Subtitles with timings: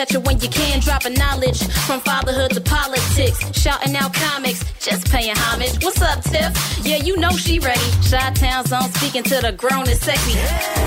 [0.00, 0.80] Catch it when you can.
[0.80, 3.38] Dropping knowledge from fatherhood to politics.
[3.60, 5.82] Shouting out comics, just paying homage.
[5.84, 6.52] What's up, Tiff?
[6.84, 7.88] Yeah, you know she ready.
[8.02, 10.34] Shot Town's on speaking to the grown and sexy.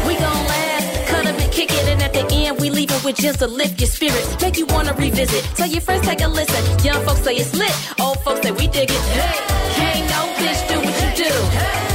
[0.08, 1.86] We gon' laugh, cut up and kick it.
[1.88, 4.42] And at the end, we leave it with just to lift your spirits.
[4.42, 5.44] Make you wanna revisit.
[5.56, 6.64] Tell your friends, take a listen.
[6.86, 7.76] Young folks say it's lit.
[8.00, 9.04] Old folks say we dig it.
[9.18, 9.38] Hey,
[9.78, 11.32] can't no bitch do what you do.
[11.58, 11.93] Can't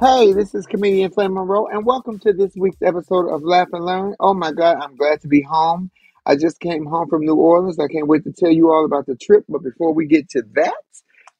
[0.00, 3.84] Hey, this is comedian Flame Monroe, and welcome to this week's episode of Laugh and
[3.84, 4.14] Learn.
[4.20, 5.90] Oh my God, I'm glad to be home.
[6.26, 7.78] I just came home from New Orleans.
[7.80, 9.44] I can't wait to tell you all about the trip.
[9.48, 10.74] But before we get to that,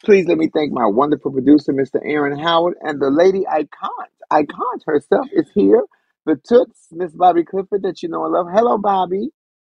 [0.04, 2.00] Please let me thank my wonderful producer, Mr.
[2.04, 3.90] Aaron Howard, and the lady icon,
[4.30, 5.82] icon herself is here.
[6.26, 8.46] The Toots, Miss Bobbi Clifford, that you know and love.
[8.52, 9.28] Hello, Bobbi.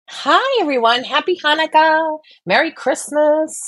[0.09, 1.03] Hi, everyone.
[1.03, 2.19] Happy Hanukkah.
[2.45, 3.59] Merry Christmas.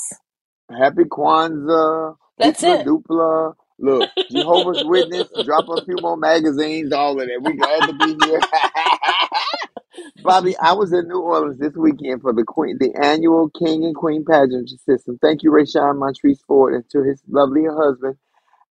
[0.70, 2.16] Happy Kwanzaa.
[2.38, 2.86] That's Hoopla it.
[2.86, 3.54] doopla.
[3.80, 7.42] Look, Jehovah's Witness, drop a few more magazines, all of that.
[7.42, 8.40] We glad to be here.
[10.22, 13.96] Bobbi, I was in New Orleans this weekend for the Queen, the annual King and
[13.96, 15.18] Queen pageantry system.
[15.22, 18.16] Thank you, Rayshawn Montrese Ford, and to his lovely husband,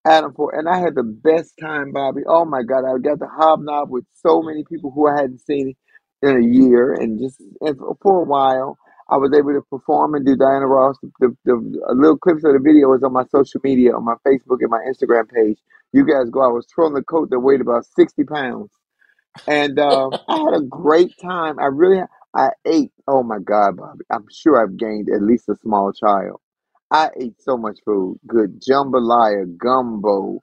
[0.05, 0.55] Adam Ford.
[0.57, 2.23] And I had the best time, Bobbi.
[2.27, 5.75] Oh my God, I got to hobnob with so many people who I hadn't seen
[6.23, 8.77] in a year, and just and for a while.
[9.09, 10.97] I was able to perform and do Diana Ross.
[11.01, 14.15] The, the, the little clips of the video is on my social media, on my
[14.27, 15.59] Facebook and my Instagram page.
[15.93, 16.41] You guys go.
[16.43, 18.71] I was twirling the coat that weighed about sixty pounds,
[19.47, 21.59] and um, I had a great time.
[21.59, 22.01] I really,
[22.35, 22.91] I ate.
[23.07, 24.01] Oh my God, Bobbi!
[24.11, 26.41] I'm sure I've gained at least a small child.
[26.91, 28.19] I ate so much food.
[28.27, 30.41] Good jambalaya, gumbo,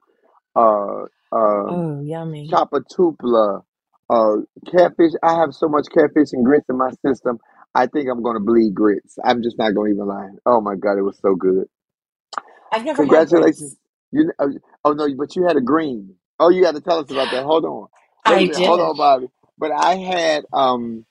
[0.56, 2.52] uh, um, Oh, yummy.
[2.52, 3.62] chapatupla,
[4.10, 4.36] uh,
[4.70, 5.12] catfish.
[5.22, 7.38] I have so much catfish and grits in my system.
[7.76, 9.18] I think I'm going to bleed grits.
[9.24, 10.30] I'm just not going to even lie.
[10.46, 11.66] Oh my God, it was so good.
[12.72, 13.76] I've never had Congratulations.
[14.12, 14.48] You, uh,
[14.84, 16.16] oh no, but you had a green.
[16.40, 17.44] Oh, you got to tell us about that.
[17.44, 17.88] Hold on.
[18.26, 18.62] Wait I minute.
[18.64, 19.28] Hold on, Bobbi.
[19.58, 21.04] But I had um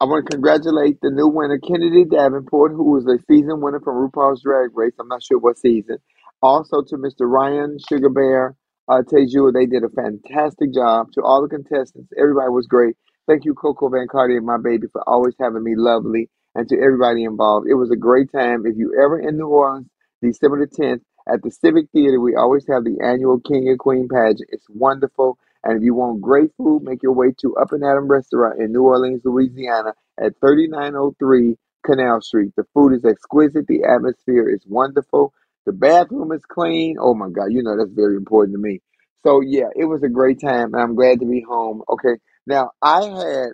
[0.00, 3.96] I want to congratulate the new winner, Kennedy Davenport, who was a season winner from
[3.96, 4.94] RuPaul's Drag Race.
[5.00, 5.98] I'm not sure what season.
[6.42, 7.22] Also to Mr.
[7.22, 8.56] Ryan Sugar Bear
[8.88, 11.08] uh, Tejua, they did a fantastic job.
[11.14, 12.96] To all the contestants, everybody was great.
[13.26, 16.76] Thank you, Coco Van Cardi and my baby, for always having me lovely, and to
[16.76, 17.66] everybody involved.
[17.68, 18.66] It was a great time.
[18.66, 19.88] If you ever in New Orleans,
[20.22, 21.00] December the 10th,
[21.32, 24.50] at the Civic Theater, we always have the annual King and Queen pageant.
[24.52, 25.38] It's wonderful.
[25.64, 28.72] And if you want great food, make your way to Up and Adam Restaurant in
[28.72, 31.56] New Orleans, Louisiana at 3903
[31.86, 32.52] Canal Street.
[32.58, 33.66] The food is exquisite.
[33.68, 35.32] The atmosphere is wonderful.
[35.64, 36.98] The bathroom is clean.
[37.00, 38.82] Oh my God, you know that's very important to me.
[39.24, 41.82] So yeah, it was a great time and I'm glad to be home.
[41.88, 42.10] Okay.
[42.46, 43.48] Now I had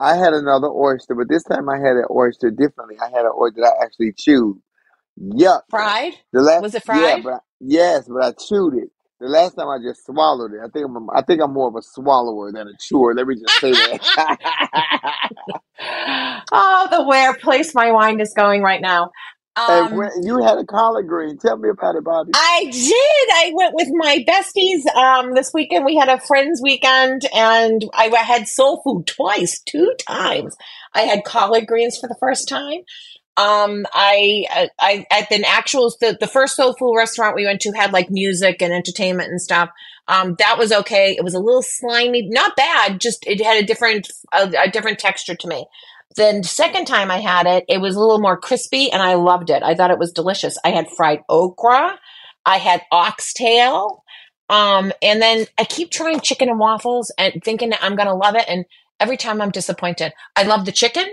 [0.00, 2.96] I had another oyster, but this time I had an oyster differently.
[3.00, 4.58] I had an oyster that I actually chewed.
[5.20, 5.62] Yuck.
[5.70, 6.14] Fried?
[6.32, 7.00] The last, Was it fried?
[7.02, 8.90] yeah, but I, yes, but I chewed it.
[9.20, 10.60] The last time I just swallowed it.
[10.62, 13.14] I think I'm, a, I think I'm more of a swallower than a chewer.
[13.14, 14.00] Let me just say that.
[16.52, 19.10] oh, the where place my mind is going right now.
[19.56, 22.30] And Um, when you had a collard green, tell me about it, Bobbi.
[22.34, 23.34] I did.
[23.34, 25.84] I went with my besties um, this weekend.
[25.84, 30.56] We had a friends weekend, and I had soul food twice, two times.
[30.92, 32.80] I had collard greens for the first time.
[33.36, 37.60] Um, I, I, I at the actual the, the first soul food restaurant we went
[37.62, 39.70] to had like music and entertainment and stuff.
[40.06, 41.16] Um, that was okay.
[41.16, 43.00] It was a little slimy, not bad.
[43.00, 45.66] Just it had a different a, a different texture to me.
[46.16, 49.14] Then the second time I had it, it was a little more crispy, and I
[49.14, 49.62] loved it.
[49.62, 50.58] I thought it was delicious.
[50.64, 51.98] I had fried okra,
[52.46, 54.04] I had oxtail,
[54.50, 58.36] um, and then I keep trying chicken and waffles and thinking that I'm gonna love
[58.36, 58.64] it, and
[59.00, 60.12] every time I'm disappointed.
[60.36, 61.06] I love the chicken,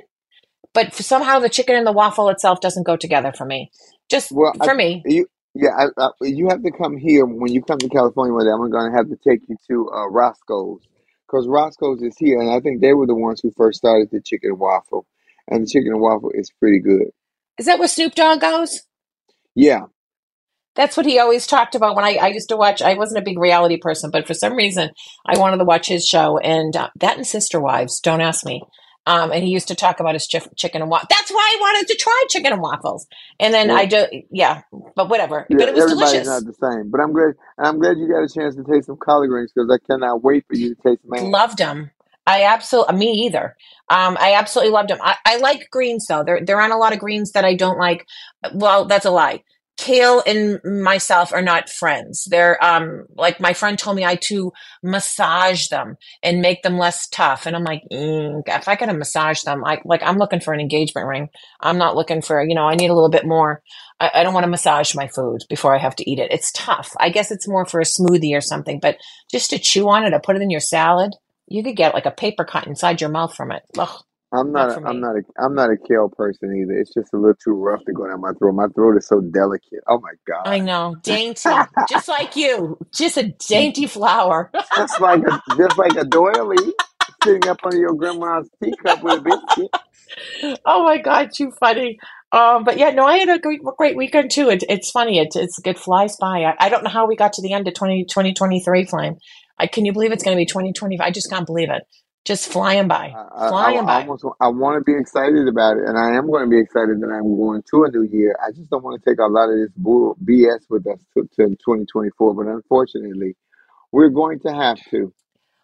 [0.74, 3.71] but somehow the chicken and the waffle itself doesn't go together for me.
[4.09, 5.04] Just Well, I, for me.
[5.06, 8.45] you, yeah, I, I, you have to come here when you come to California one
[8.45, 8.51] day.
[8.51, 10.81] I'm going to have to take you to uh, Roscoe's
[11.31, 14.22] because Roscoe's is here, and I think they were the ones who first started the
[14.22, 15.07] chicken and waffle,
[15.48, 17.07] and the chicken and waffle is pretty good.
[17.57, 18.81] Is that where Snoop Dogg goes?
[19.56, 19.81] Yeah,
[20.75, 22.81] That's what he always talked about when I, I used to watch.
[22.81, 24.92] I wasn't a big reality person, but for some reason,
[25.26, 26.38] I wanted to watch his show.
[26.38, 28.64] And uh, that and Sister Wives, don't ask me.
[29.08, 31.08] Um, and he used to talk about his chif- chicken and waffles.
[31.10, 33.08] That's why I wanted to try chicken and waffles.
[33.40, 34.62] And then well, I do, yeah,
[34.96, 35.48] but whatever.
[35.50, 36.28] yeah, But it was everybody's delicious.
[36.28, 38.98] not the same, but I'm glad, I'm glad you got a chance to taste some
[38.98, 41.31] collard greens because I cannot wait for you to taste mine.
[41.31, 41.90] Loved them.
[42.28, 43.58] I absolutely, me either.
[43.90, 45.00] Um, I absolutely loved them.
[45.02, 46.24] I, I like greens though.
[46.24, 48.06] There, there aren't a lot of greens that I don't like.
[48.54, 49.44] Well, that's a lie.
[49.81, 52.28] Kale and myself are not friends.
[52.30, 57.07] They're um like my friend told me I to massage them and make them less
[57.07, 57.47] tough.
[57.47, 60.59] And I'm like, mm, if I gotta massage them, I like I'm looking for an
[60.59, 61.30] engagement ring.
[61.59, 63.64] I'm not looking for you know I need a little bit more.
[64.00, 66.31] I, I don't want to massage my food before I have to eat it.
[66.31, 66.92] It's tough.
[67.00, 68.80] I guess it's more for a smoothie or something.
[68.80, 68.97] But
[69.31, 71.16] just to chew on it or put it in your salad,
[71.47, 73.64] you could get like a paper cut inside your mouth from it.
[73.80, 75.16] Ugh, I'm not not a, I'm not.
[75.16, 76.80] A, I'm not a kale person either.
[76.80, 78.54] It's just a little too rough to go down my throat.
[78.54, 79.81] My throat is so delicate.
[79.88, 80.47] Oh my god!
[80.47, 81.50] I know, dainty,
[81.90, 84.50] just like you, just a dainty flower.
[84.76, 86.73] just like a just like a doily
[87.23, 90.59] sitting up under your grandma's teacup with a biscuit.
[90.66, 92.00] oh my god, too funny.
[92.31, 94.50] Um, but yeah, no, I had a great, great weekend too.
[94.50, 95.19] It, it's funny.
[95.19, 96.44] It, it's it flies by.
[96.44, 99.18] I, I don't know how we got to the end of 20, 2023, Flame.
[99.59, 101.06] I, can you believe it's going to be 2025?
[101.06, 101.83] I just can't believe it.
[102.25, 104.01] Just flying by, I, flying I, I by.
[104.01, 107.01] almost I want to be excited about it, and I am going to be excited
[107.01, 108.35] that I'm going to a new year.
[108.45, 111.23] I just don't want to take a lot of this bull BS with us to,
[111.23, 112.35] to 2024.
[112.35, 113.35] But unfortunately,
[113.92, 115.13] we're going to have to.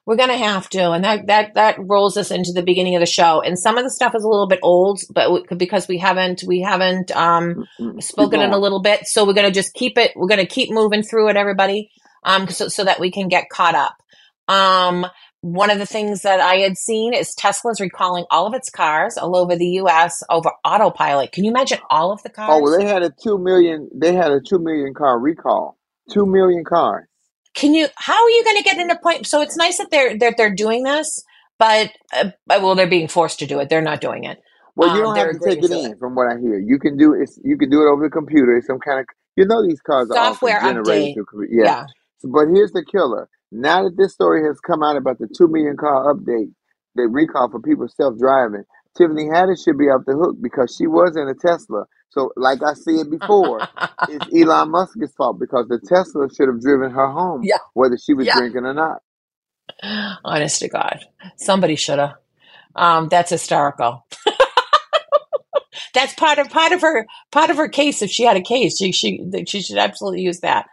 [0.06, 3.06] We're gonna have to, and that that that rolls us into the beginning of the
[3.06, 3.42] show.
[3.42, 6.44] And some of the stuff is a little bit old, but we, because we haven't
[6.48, 9.98] we haven't um, Mm, Keep spoken in a little bit, so we're gonna just keep
[9.98, 10.14] it.
[10.16, 11.92] We're gonna keep moving through it, everybody,
[12.24, 13.96] um, so so that we can get caught up.
[14.48, 15.06] Um,
[15.42, 19.18] one of the things that I had seen is Tesla's recalling all of its cars
[19.18, 20.24] all over the U.S.
[20.30, 21.32] over autopilot.
[21.32, 22.50] Can you imagine all of the cars?
[22.54, 23.90] Oh, well, they had a two million.
[23.94, 25.78] They had a two million car recall.
[26.12, 27.06] Two million cars.
[27.54, 27.88] Can you?
[27.96, 29.28] How are you going to get an appointment?
[29.28, 31.24] So it's nice that they're that they're doing this,
[31.60, 33.70] but uh, well, they're being forced to do it.
[33.70, 34.40] They're not doing it.
[34.76, 35.86] Well, you Um, don't they're have to take it to it.
[35.92, 36.60] in, from what I hear.
[36.60, 37.30] You can do it.
[37.44, 38.56] You can do it over the computer.
[38.58, 39.06] It's some kind of.
[39.36, 41.14] You know, these cars are often Software generated update.
[41.14, 41.26] through.
[41.26, 41.64] compu- Yeah.
[41.66, 41.86] Yeah.
[42.20, 43.30] So, but here's the killer.
[43.52, 46.52] Now that this story has come out about the two million car update,
[46.96, 48.64] the recall for people self driving,
[48.98, 51.86] Tiffany Haddish should be off the hook because she was in a Tesla.
[52.10, 53.68] So, like I said before,
[54.10, 57.58] it's Elon Musk's fault because the Tesla should have driven her home, Yeah.
[57.74, 58.38] whether she was Yeah.
[58.38, 59.02] drinking or not.
[60.26, 61.06] Honest to God,
[61.38, 62.16] somebody should have.
[62.76, 64.06] Um, that's hysterical.
[65.94, 68.02] that's part of part of her part of her case.
[68.02, 70.68] If she had a case, she she she should absolutely use that.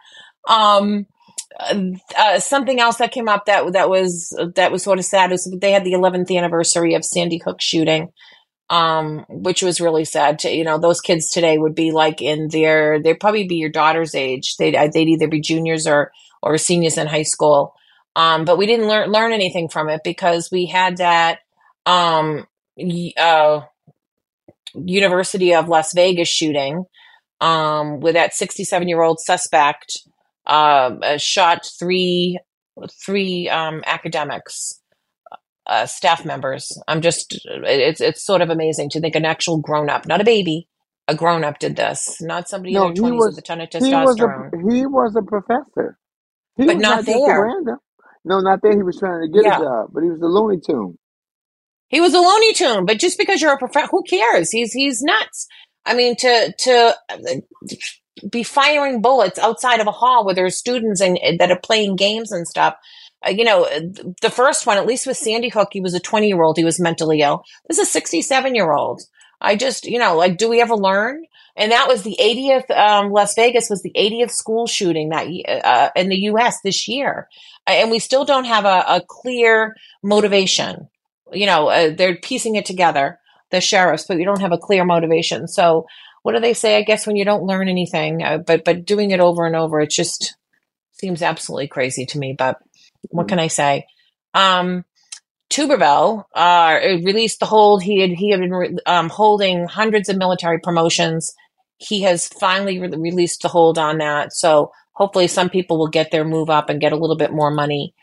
[0.49, 1.05] Um,
[1.59, 5.49] uh, something else that came up that that was that was sort of sad is
[5.61, 8.11] they had the 11th anniversary of Sandy Hook shooting,
[8.69, 10.39] um, which was really sad.
[10.39, 13.69] To, you know, those kids today would be like in their they'd probably be your
[13.69, 14.55] daughter's age.
[14.57, 17.73] They'd they'd either be juniors or or seniors in high school.
[18.15, 21.39] Um, but we didn't learn learn anything from it because we had that
[21.85, 22.47] um,
[23.17, 23.61] uh,
[24.73, 26.85] University of Las Vegas shooting
[27.41, 30.01] um, with that 67 year old suspect
[30.47, 32.39] um, uh, shot three
[33.05, 34.81] three um, academics,
[35.67, 36.77] uh, staff members.
[36.87, 40.25] I'm just it's it's sort of amazing to think an actual grown up, not a
[40.25, 40.67] baby,
[41.07, 43.43] a grown up did this, not somebody No, in their he 20s was with a
[43.43, 44.53] ton of he was testosterone.
[44.53, 45.97] a he was a professor.
[46.57, 47.23] He But was not not there.
[47.25, 47.77] random.
[48.25, 48.75] No, not there.
[48.75, 49.51] He was trying to get Yeah.
[49.51, 50.97] a job, but he was a Looney Tune.
[51.89, 54.51] He was a Looney Tune, but just because you're a prof, who cares?
[54.51, 55.47] He's he's nuts.
[55.85, 57.17] I mean, to to uh,
[58.29, 62.31] be firing bullets outside of a hall where there's students and that are playing games
[62.31, 62.75] and stuff.
[63.25, 63.65] Uh, you know,
[64.21, 66.57] the first one, at least with Sandy Hook, he was a 20 year old.
[66.57, 67.43] He was mentally ill.
[67.67, 69.01] This is a 67 year old.
[69.41, 71.25] I just, you know, like, do we ever learn?
[71.57, 72.69] And that was the 80th.
[72.71, 75.27] Um, Las Vegas was the 80th school shooting that
[75.63, 76.59] uh, in the U.S.
[76.63, 77.27] this year,
[77.67, 80.89] Uh, and we still don't have a, a clear motivation
[81.31, 83.19] you know, uh, they're piecing it together,
[83.51, 85.47] the sheriffs, but we don't have a clear motivation.
[85.47, 85.85] So,
[86.25, 86.75] what do they say?
[86.75, 89.79] I guess when you don't learn anything, uh, but but doing it over and over,
[89.79, 90.35] it just
[90.93, 92.33] seems absolutely crazy to me.
[92.35, 92.57] But
[93.11, 93.85] what can I say?
[94.33, 94.85] Um,
[95.51, 97.83] Tuberville uh, released the hold.
[97.83, 101.31] He had he had been re- um, holding hundreds of military promotions.
[101.77, 104.33] He has finally re- released the hold on that.
[104.33, 107.51] So hopefully, some people will get their move up and get a little bit more
[107.51, 107.93] money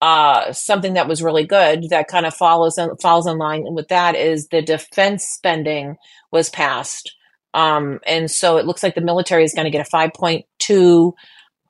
[0.00, 3.88] uh, something that was really good that kind of follows in, falls in line with
[3.88, 5.96] that is the defense spending
[6.30, 7.15] was passed.
[7.56, 11.14] Um, and so it looks like the military is going to get a 5.2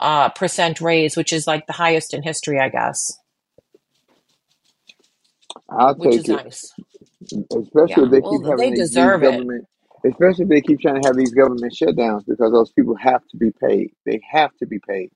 [0.01, 3.19] uh, percent raise, which is like the highest in history, I guess,
[5.71, 6.73] I'll which take is it, nice.
[7.57, 9.33] especially Yeah, if they well, keep having they these, these deserve it.
[9.33, 9.67] government.
[10.07, 13.37] Especially if they keep trying to have these government shutdowns because those people have to
[13.39, 13.93] be paid.
[14.07, 15.11] They have to be paid.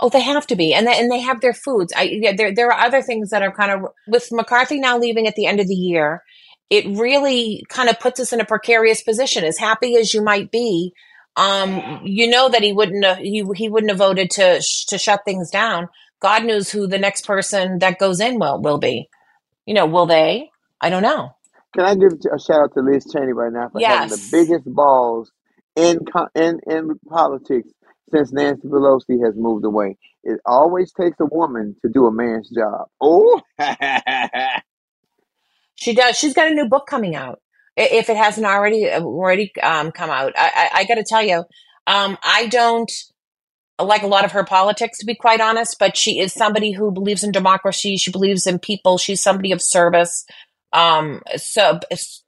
[0.00, 1.92] Oh, they have to be, and they, and they have their foods.
[1.96, 5.26] I yeah, there there are other things that are kind of with McCarthy now leaving
[5.26, 6.22] at the end of the year.
[6.72, 9.44] It really kind of puts us in a precarious position.
[9.44, 10.94] As happy as you might be,
[11.36, 14.96] um, you know that he wouldn't have, he he wouldn't have voted to sh- to
[14.96, 15.90] shut things down.
[16.20, 19.10] God knows who the next person that goes in will will be.
[19.66, 20.50] You know, will they?
[20.80, 21.34] I don't know.
[21.74, 24.64] Can I give a shout out to Liz Cheney right now for having the biggest
[24.64, 25.30] balls
[25.76, 25.98] in
[26.34, 27.68] in in politics
[28.10, 29.98] since Nancy Pelosi has moved away?
[30.24, 32.86] It always takes a woman to do a man's job.
[32.98, 33.42] Oh,
[35.82, 36.16] She does.
[36.16, 37.40] She's got a new book coming out.
[37.76, 41.44] If it hasn't already already um, come out, I, I, I got to tell you,
[41.88, 42.92] um, I don't
[43.80, 45.80] like a lot of her politics, to be quite honest.
[45.80, 47.96] But she is somebody who believes in democracy.
[47.96, 48.96] She believes in people.
[48.96, 50.24] She's somebody of service.
[50.72, 51.80] Um, so,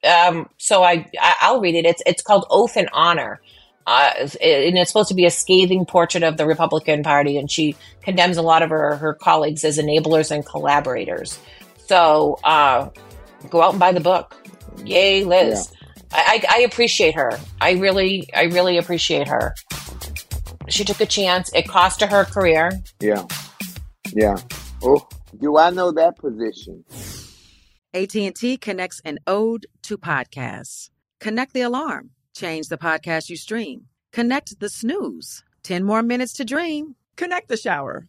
[0.02, 1.87] um, so I, I I'll read it.
[1.87, 3.40] It's it's called Oath and Honor.
[3.87, 7.76] Uh, and it's supposed to be a scathing portrait of the Republican Party, and she
[8.02, 11.38] condemns a lot of her, her colleagues as enablers and collaborators.
[11.87, 12.88] So, uh,
[13.50, 14.36] go out and buy the book.
[14.84, 15.72] Yay, Liz.
[16.12, 17.38] I, I, I appreciate her.
[17.60, 19.54] I really, I really appreciate her.
[20.68, 21.52] She took a chance.
[21.54, 22.70] It cost her her career.
[23.00, 23.26] yeah,
[24.12, 24.36] yeah.
[24.82, 25.06] Oh,
[25.38, 26.84] do I know that position?
[27.92, 30.90] AT&T connects an ode to podcasts.
[31.20, 32.10] Connect the alarm.
[32.34, 33.86] Change the podcast you stream.
[34.12, 35.44] Connect the snooze.
[35.62, 36.96] 10 more minutes to dream.
[37.16, 38.08] Connect the shower.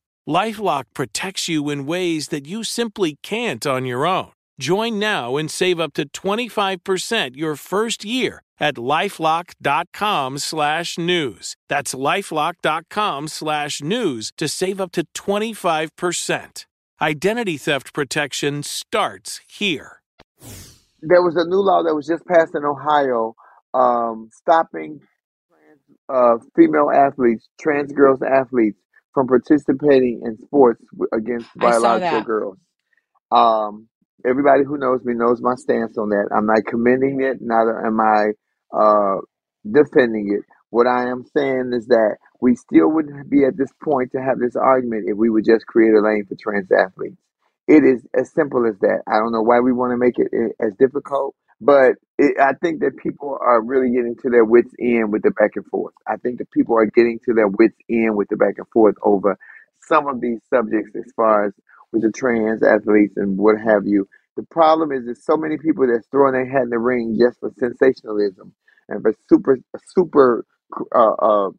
[0.27, 4.31] Lifelock protects you in ways that you simply can't on your own.
[4.59, 11.57] Join now and save up to 25% your first year at lifelock.com slash news.
[11.67, 16.65] That's lifelock.com slash news to save up to 25%.
[17.01, 20.01] Identity theft protection starts here.
[21.01, 23.33] There was a new law that was just passed in Ohio
[23.73, 24.99] um, stopping
[26.07, 28.77] uh, female athletes, trans girls athletes,
[29.13, 32.57] from participating in sports against biological girls.
[33.31, 33.89] Um,
[34.25, 36.29] everybody who knows me knows my stance on that.
[36.35, 38.31] I'm not commending it, neither am I
[38.77, 39.21] uh,
[39.69, 40.45] defending it.
[40.71, 44.39] What I am saying is that we still wouldn't be at this point to have
[44.39, 47.17] this argument if we would just create a lane for trans athletes.
[47.67, 49.01] It is as simple as that.
[49.07, 52.53] I don't know why we want to make it eh, as difficult, but it, I
[52.55, 55.95] think that people are really getting to their wits end with the back and forth.
[56.07, 58.97] I think that people are getting to their wits end with the back and forth
[59.03, 59.39] over
[59.83, 61.53] some of these subjects, as far as
[61.93, 64.09] with the trans athletes and what have you.
[64.37, 67.41] The problem is there's so many people that's throwing their hat in the ring just
[67.41, 68.53] for sensationalism
[68.89, 69.59] and for super
[69.95, 70.45] super
[70.95, 71.51] uh, uh,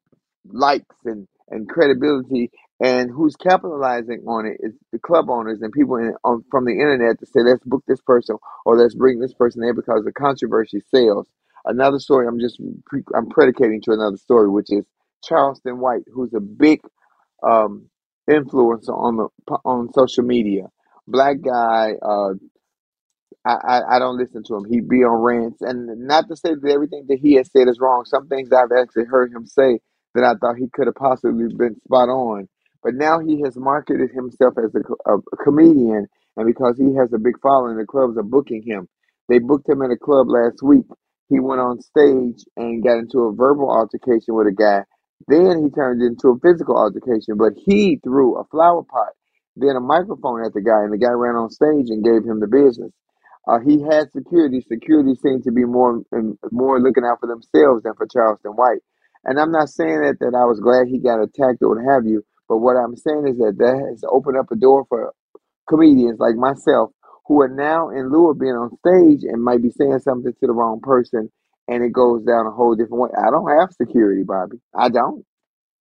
[0.53, 2.51] likes and, and credibility.
[2.83, 6.73] And who's capitalizing on it is the club owners and people in, on, from the
[6.73, 10.13] internet to say, let's book this person or let's bring this person in because the
[10.13, 11.29] controversy sells.
[11.67, 14.87] Another story I'm just pre- I'm predicating to another story, which is
[15.25, 16.81] Charleston White, who's a big
[17.43, 17.89] um,
[18.31, 19.29] influencer on the
[19.65, 20.69] on social media.
[21.09, 22.35] Black guy, uh,
[23.47, 24.65] I, I, I don't listen to him.
[24.71, 27.81] He be on rants, and not to say that everything that he has said is
[27.81, 28.05] wrong.
[28.07, 29.81] Some things I've actually heard him say
[30.15, 32.49] that I thought he could have possibly been spot on.
[32.83, 37.19] But now he has marketed himself as a, a, comedian, and because he has a
[37.19, 38.89] big following, the clubs are booking him.
[39.29, 40.87] They booked him in a club last week.
[41.29, 44.85] He went on stage and got into a verbal altercation with a guy.
[45.29, 49.15] Then he turned into a physical altercation, but he threw a flower pot,
[49.57, 52.41] then a microphone at the guy, and the guy ran on stage and gave him
[52.41, 52.89] the business.
[53.49, 54.63] Uh, he had security.
[54.63, 58.81] Security seemed to be more and more looking out for themselves than for Charleston White.
[59.27, 62.07] And I'm not saying that that I was glad he got attacked or what have
[62.07, 65.15] you, but what I'm saying is that that has opened up a door for
[65.69, 66.93] comedians like myself
[67.27, 70.49] who are now in lieu of being on stage and might be saying something to
[70.49, 71.33] the wrong person,
[71.69, 73.11] and it goes down a whole different way.
[73.19, 74.61] I don't have security, Bobbi.
[74.77, 75.25] I don't.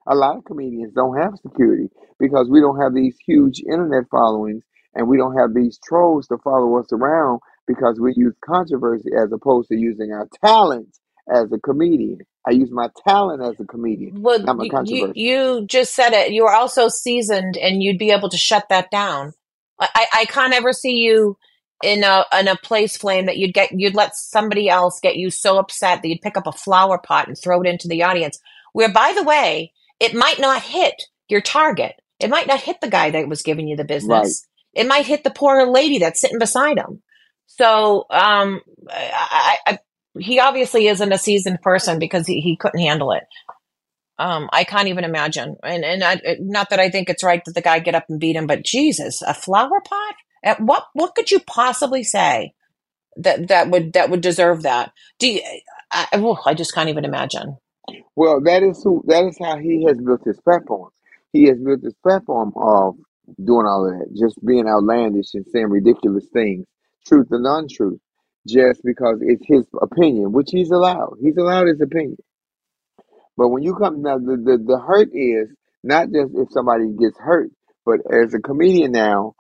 [0.07, 4.63] A lot of comedians don't have security because we don't have these huge internet followings
[4.95, 9.31] and we don't have these trolls to follow us around because we use controversy as
[9.31, 10.89] opposed to using our talent
[11.34, 12.19] as a comedian.
[12.47, 14.21] I use my talent as a comedian.
[14.21, 14.39] Well,
[14.86, 16.32] you, you just said it.
[16.32, 19.34] You are also seasoned, and you'd be able to shut that down.
[19.80, 21.38] I, I can't ever see you
[21.84, 25.32] in a in a place flame that you'd get you'd let somebody else get you
[25.32, 28.39] so upset that you'd pick up a flower pot and throw it into the audience.
[28.73, 31.95] Where, by the way, it might not hit your target.
[32.19, 33.88] It might not hit the guy that was giving you the Right.
[33.88, 34.47] business.
[34.73, 37.01] It might hit the poor lady that's sitting beside him.
[37.47, 39.80] So, um, I, I,
[40.19, 43.24] he obviously isn't a seasoned person because he, he couldn't handle it.
[44.19, 45.56] Um, I can't even imagine.
[45.63, 48.19] And and I, not that I think it's right that the guy get up and
[48.19, 50.15] beat him, but Jesus, a flower pot?
[50.43, 52.54] At what what could you possibly say
[53.17, 54.91] that that would that would deserve that?
[55.17, 55.41] Do you,
[55.91, 57.58] I, oh, I just can't even imagine.
[58.15, 59.04] Well, that is who.
[59.08, 60.89] That is how he has built his platform.
[61.34, 62.95] He has built his platform of
[63.43, 66.65] doing all of that, just being outlandish and saying ridiculous things,
[67.08, 68.00] truth and untruth,
[68.47, 71.17] just because it's his opinion, which he's allowed.
[71.21, 72.17] He's allowed his opinion.
[73.38, 75.49] But when you come now, the, the the hurt is
[75.84, 77.51] not just if somebody gets hurt,
[77.86, 79.36] but as a comedian now,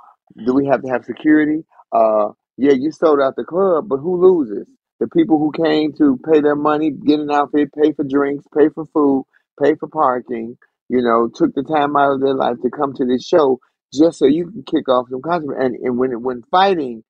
[0.45, 1.63] do we have to have security?
[1.91, 4.67] Uh, yeah, you sold out the club, but who loses?
[4.99, 8.69] The people who came to pay their money, get an outfit, pay for drinks, pay
[8.69, 9.25] for food,
[9.61, 10.57] pay for parking.
[10.89, 13.59] You know, took the time out of their life to come to this show
[13.93, 15.65] just so you can kick off some controversy.
[15.65, 17.03] And and when when fighting,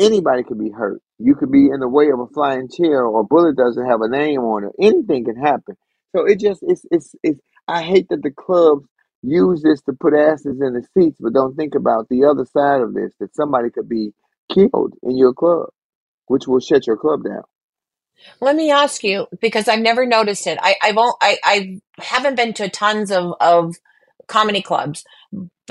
[0.00, 1.02] anybody could be hurt.
[1.18, 4.02] You could be in the way of a flying chair or a bullet doesn't have
[4.02, 4.72] a name on it.
[4.80, 5.76] Anything can happen.
[6.16, 8.86] So it just it's it's it's I hate that the clubs
[9.22, 12.80] use this to put asses in the seats but don't think about the other side
[12.80, 14.12] of this that somebody could be
[14.52, 15.68] killed in your club,
[16.26, 17.42] which will shut your club down.
[18.40, 20.58] Let me ask you because I've never noticed it.
[20.62, 21.16] I I won't.
[21.22, 23.76] I I haven't been to tons of of
[24.28, 25.04] comedy clubs,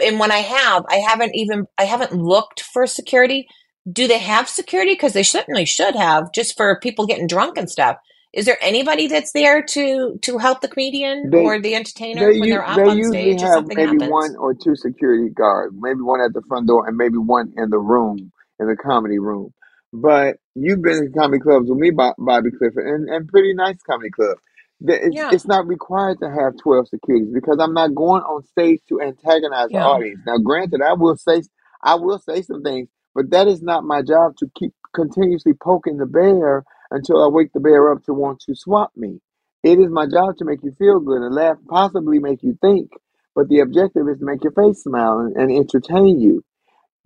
[0.04, 3.48] and when I have, I haven't even I haven't looked for security.
[3.92, 4.94] Do they have security?
[4.94, 7.98] Because they certainly should have, just for people getting drunk and stuff.
[8.34, 12.40] Is there anybody that's there to to help the comedian They or the entertainer they
[12.40, 14.12] when they're up they on usually stage or something maybe happens?
[14.12, 17.70] one or two security guards, maybe one at the front door and maybe one in
[17.70, 19.54] the room in the comedy room.
[19.94, 24.12] But you've been in comedy clubs with me, Bobbi Clifford, and, and pretty nice comedy
[24.12, 24.38] club.
[24.82, 28.82] It's, Yeah, it's not required to have 12 securities because I'm not going on stage
[28.90, 30.22] to antagonize the audience.
[30.26, 31.44] Now, granted, I will say
[31.84, 35.98] I will say some things, but that is not my job to keep continuously poking
[35.98, 39.20] the bear until I wake the bear up to want to swap me.
[39.64, 42.92] It is my job to make you feel good and laugh, possibly make you think,
[43.36, 46.44] but the objective is to make your face smile and, and entertain you.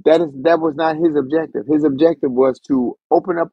[0.05, 1.67] That is that was not his objective.
[1.67, 3.49] His objective was to open up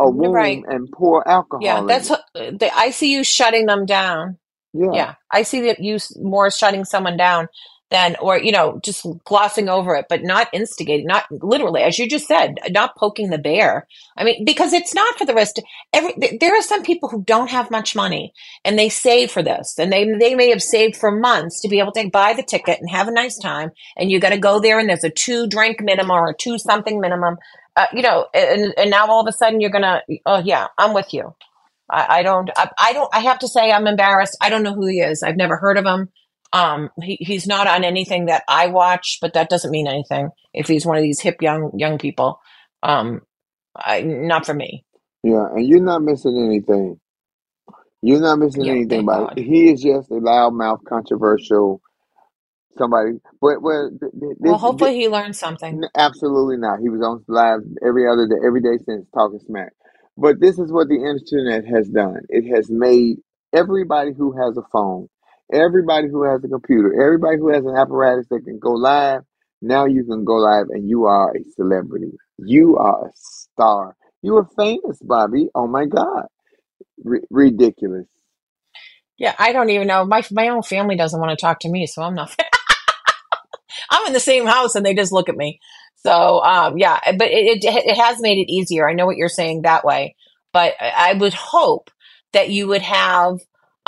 [0.00, 0.54] a mm, You're right.
[0.54, 1.26] womb and pour
[1.58, 4.38] Yeah, alcohol in that's what the, I see you shutting them down.
[4.74, 4.92] Yeah.
[4.92, 7.48] Yeah, I see that you more shutting someone down
[7.90, 12.08] then or you know just glossing over it but not instigating not literally as you
[12.08, 13.86] just said not poking the bear.
[14.16, 15.60] I mean because it's not for the rest
[15.92, 18.32] every there are some people who don't have much money
[18.64, 21.80] and they save for this and they they may have saved for months to be
[21.80, 24.60] able to buy the ticket and have a nice time and you got to go
[24.60, 27.36] there and there's a two drink minimum or a two something minimum
[27.76, 30.94] uh, you know and, and now all of a sudden you're gonna oh yeah i'm
[30.94, 31.34] with you.
[31.90, 34.36] I, I don't I, I don't i have to say i'm embarrassed.
[34.40, 35.24] I don't know who he is.
[35.24, 36.08] I've never heard of him
[36.52, 40.30] um, he, he's not on anything that I watch, but that doesn't mean anything.
[40.54, 42.40] If he's one of these hip young young people,
[42.82, 43.22] um,
[43.76, 44.84] I, not for me.
[45.24, 47.00] Yeah, and you're not missing anything.
[48.02, 49.38] You're not missing Yeah, anything God.
[49.38, 51.80] He is just a loudmouth, controversial
[52.78, 53.12] somebody.
[53.40, 55.82] But well, th- th- Well, hopefully he learned something.
[55.96, 56.80] Absolutely not.
[56.80, 59.72] He was on live every other day, every day since talking smack.
[60.16, 62.22] But this is what the internet has done.
[62.28, 63.18] It has made
[63.54, 65.08] everybody who has a phone,
[65.52, 69.22] everybody who has a computer, everybody who has an apparatus that can go live.
[69.62, 72.12] Now you can go live and you are a celebrity.
[72.38, 73.96] You are a star.
[74.22, 75.48] You are famous, Bobbi.
[75.54, 76.26] Oh my God.
[77.06, 78.06] R- ridiculous.
[79.18, 80.06] Yeah, I don't even know.
[80.06, 82.34] My my own family doesn't want to talk to me, so I'm not.
[83.90, 85.60] I'm in the same house and they just look at me.
[85.96, 88.88] So um, yeah, but it, it it has made it easier.
[88.88, 90.16] I know what you're saying that way,
[90.52, 91.90] but I would hope
[92.32, 93.38] that you would have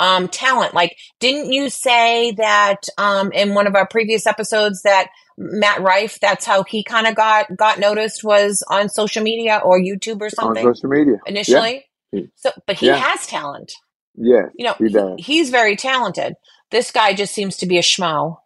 [0.03, 0.73] um, talent.
[0.73, 6.19] Like, didn't you say that um, in one of our previous episodes that Matt Rife,
[6.19, 10.25] that's how he kind of got got noticed was on social media or YouTube or
[10.25, 11.15] On something social media.
[11.25, 11.85] Initially.
[12.11, 12.97] He- So, but he Yeah.
[12.97, 13.71] has talent.
[14.15, 15.15] Yeah, You know, he does.
[15.17, 16.35] he's very talented.
[16.69, 18.37] This guy just seems to be a schmo.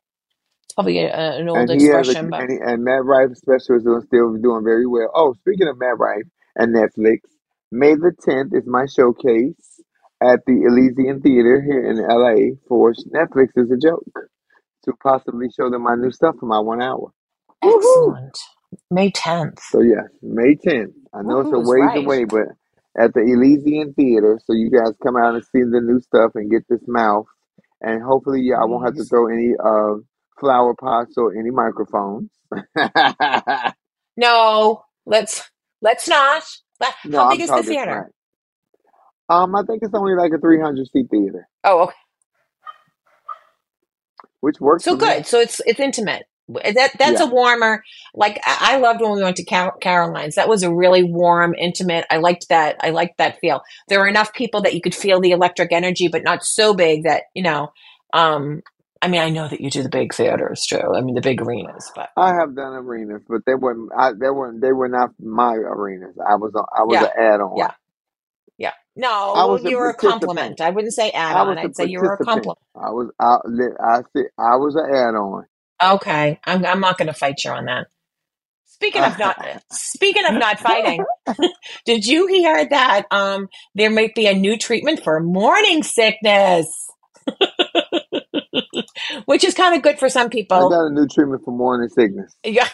[0.64, 3.04] It's probably a, a- an old And he a expression, but and, he, and Matt
[3.04, 5.10] Rife special is still doing very well.
[5.14, 7.20] Oh, speaking of Matt Rife and Netflix,
[7.70, 9.77] May the tenth is my showcase
[10.22, 14.06] at the Elysian Theater here in LA for Netflix is a joke
[14.86, 17.12] to possibly show them my new stuff for my one hour.
[17.64, 18.12] Woohoo!
[18.12, 18.40] excellent.
[18.92, 19.60] May 10th.
[19.72, 20.94] So yes, May tenth.
[21.14, 21.98] I know it's a ways right.
[21.98, 22.48] away, but
[23.00, 26.52] at the Elysian Theater, so you guys come out and see the new stuff and
[26.52, 27.26] get this mouth,
[27.82, 29.96] and hopefully, yeah, I won't have to throw any uh
[30.40, 32.30] flower pots or any microphones.
[34.18, 35.50] No, let's
[35.82, 36.44] let's not.
[36.82, 38.08] Le- No, How big I'm is the talking theater?
[39.30, 41.94] Um, I think it's only like a 300 seat theater, Oh, okay.
[44.42, 45.14] which works So for me.
[45.14, 45.26] good.
[45.28, 46.24] So it's it's intimate.
[46.50, 47.28] That that's Yeah.
[47.28, 47.84] a warmer.
[48.14, 50.36] Like I loved when we went to Car- Caroline's.
[50.36, 52.06] That was a really warm, intimate.
[52.10, 52.78] I liked that.
[52.80, 53.62] I liked that feel.
[53.90, 57.04] There were enough people that you could feel the electric energy, but not so big
[57.04, 57.74] that you know.
[58.14, 58.62] Um,
[59.02, 60.80] I mean, I know that you do the big theaters too.
[60.96, 63.92] I mean, the big arenas, but I have done arenas, but they weren't.
[63.96, 64.62] I, they weren't.
[64.62, 66.16] They were not my arenas.
[66.26, 66.54] I was.
[66.56, 67.58] A, I was yeah, an add-on.
[67.58, 67.72] yeah,
[68.98, 70.62] No, you were a compliment.
[70.62, 71.44] I wouldn't say I add-on.
[71.44, 72.20] was a I'd say you were a participant.
[72.20, 72.60] compliment.
[72.76, 73.12] I was.
[73.20, 73.38] I.
[73.84, 75.46] I said I was an add-on.
[75.84, 77.88] Okay, I'm I'm not going to fight you on that.
[78.66, 79.38] Speaking of not
[79.72, 81.08] speaking of not fighting,
[81.86, 86.68] did you hear that um there might be a new treatment for morning sickness?
[89.26, 90.58] Which is kind of good for some people.
[90.58, 90.70] I people.
[90.70, 92.36] got a new treatment for morning sickness.
[92.46, 92.70] Yeah,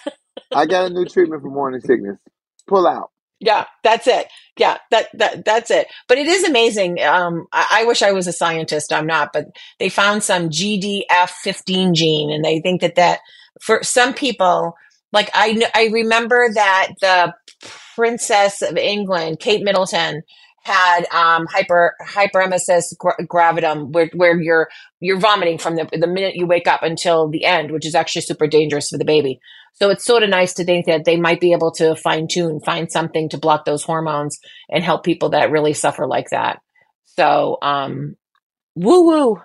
[0.54, 2.20] I got a new treatment for morning sickness.
[2.68, 3.12] Pull out.
[3.44, 4.28] Yeah, that's it.
[4.58, 5.88] Yeah, that that that's it.
[6.08, 7.02] But it is amazing.
[7.02, 8.94] Um, I, I wish I was a scientist.
[8.94, 9.48] I'm not, but
[9.80, 13.20] they found some GDF15 gene, and they think that that
[13.62, 14.76] for some people,
[15.12, 17.34] like I I remember that the
[17.96, 20.24] Princess of England, Kate Middleton,
[20.64, 26.36] had um, hyper hyperemesis gra- gravidum, where where you're you're vomiting from the the minute
[26.36, 29.40] you wake up until the end, which is actually super dangerous for the baby.
[29.74, 32.60] So it's sort of nice to think that they might be able to fine tune,
[32.60, 36.60] find something to block those hormones and help people that really suffer like that.
[37.06, 38.16] So, um,
[38.76, 39.42] woo woo,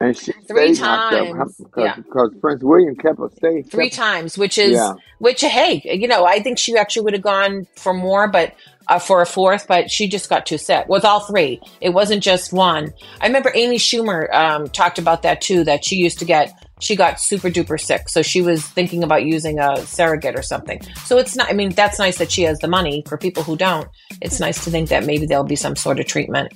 [0.00, 3.70] And she three stayed knocked up times, because yeah, Prince William kept her safe.
[3.70, 4.94] three times, which is yeah.
[5.18, 8.54] which hey, you know, I think she actually would have gone for more, but
[8.88, 11.60] uh, for a fourth, but she just got too sick with all three.
[11.80, 12.92] It wasn't just one.
[13.20, 15.64] I remember Amy Schumer um, talked about that too.
[15.64, 19.24] That she used to get, she got super duper sick, so she was thinking about
[19.24, 20.82] using a surrogate or something.
[21.04, 21.48] So it's not.
[21.48, 23.02] I mean, that's nice that she has the money.
[23.08, 23.88] For people who don't,
[24.20, 26.52] it's nice to think that maybe there'll be some sort of treatment.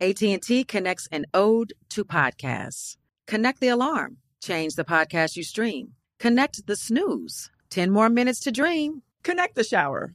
[0.00, 2.96] AT&T connects an ode to podcasts.
[3.26, 4.18] Connect the alarm.
[4.42, 5.92] Change the podcast you stream.
[6.18, 7.50] Connect the snooze.
[7.70, 9.02] 10 more minutes to dream.
[9.22, 10.14] Connect the shower.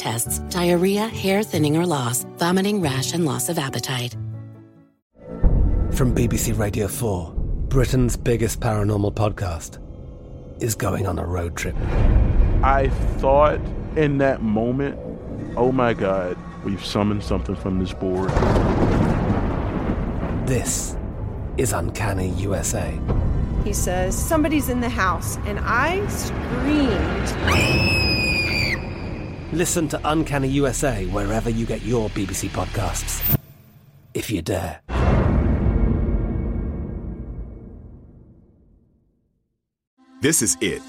[0.01, 4.17] tests, diarrhea, hair thinning or loss, vomiting, rash, and loss of appetite.
[5.91, 7.31] From BBC Radio 4,
[7.67, 9.77] Britain's biggest paranormal podcast
[10.61, 11.75] is going on a road trip.
[12.63, 13.59] I thought
[13.95, 14.99] in that moment,
[15.55, 18.29] oh my God, we've summoned something from this board.
[20.47, 20.97] This
[21.57, 22.97] is Uncanny USA.
[23.63, 28.10] He says, Somebody's in the house, and I screamed.
[29.53, 33.37] Listen to Uncanny USA wherever you get your BBC podcasts,
[34.13, 34.79] if you dare.
[40.21, 40.81] This is it.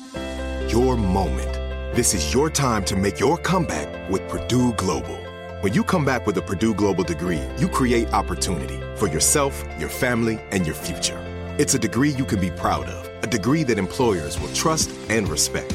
[0.70, 1.52] Your moment.
[1.96, 5.18] This is your time to make your comeback with Purdue Global.
[5.62, 9.88] When you come back with a Purdue Global degree, you create opportunity for yourself, your
[9.88, 11.18] family, and your future.
[11.58, 15.28] It's a degree you can be proud of, a degree that employers will trust and
[15.28, 15.74] respect.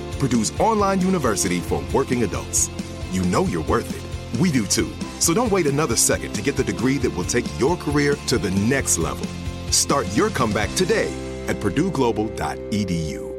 [0.21, 2.69] Purdue's online university for working adults.
[3.09, 4.39] You know you're worth it.
[4.39, 4.93] We do too.
[5.19, 8.37] So don't wait another second to get the degree that will take your career to
[8.37, 9.25] the next level.
[9.71, 11.11] Start your comeback today
[11.47, 13.35] at purdueglobal.edu.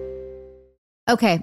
[1.09, 1.41] Okay.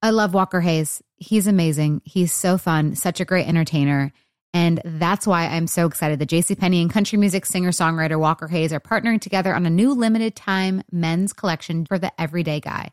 [0.00, 1.02] I love Walker Hayes.
[1.16, 2.00] He's amazing.
[2.06, 4.14] He's so fun, such a great entertainer.
[4.54, 8.80] And that's why I'm so excited that JCPenney and country music singer-songwriter Walker Hayes are
[8.80, 12.92] partnering together on a new limited time men's collection for the everyday guy.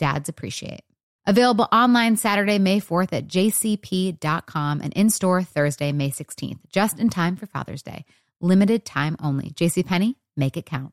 [0.00, 0.80] dads appreciate.
[1.26, 7.10] Available online Saturday, May 4th at jcp.com and in store Thursday, May 16th, just in
[7.10, 8.04] time for Father's Day.
[8.40, 9.50] Limited time only.
[9.50, 10.92] JCPenney, make it count.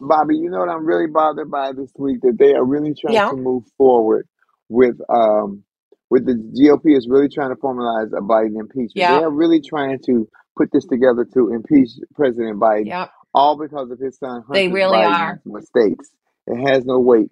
[0.00, 3.14] Bobbi, you know what I'm really bothered by this week that they are really trying
[3.14, 3.30] Yeah.
[3.30, 4.26] to move forward
[4.68, 5.64] with um
[6.10, 8.92] with the GOP is really trying to formalize a Biden impeachment.
[8.94, 9.18] Yeah.
[9.18, 13.10] They are really trying to put this together to impeach President Biden, Yep.
[13.34, 15.42] all because of his son They really Biden's are.
[15.44, 16.08] mistakes.
[16.46, 17.30] It has no weight.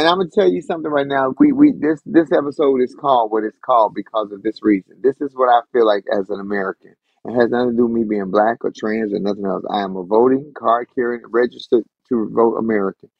[0.00, 1.34] And I'm gonna tell you something right now.
[1.38, 4.96] We we this this episode is called what it's called because of this reason.
[5.02, 6.94] This is what I feel like as an American.
[7.26, 9.62] It has nothing to do with me being black or trans or nothing else.
[9.70, 13.10] I am a voting, card carrying, registered to vote American.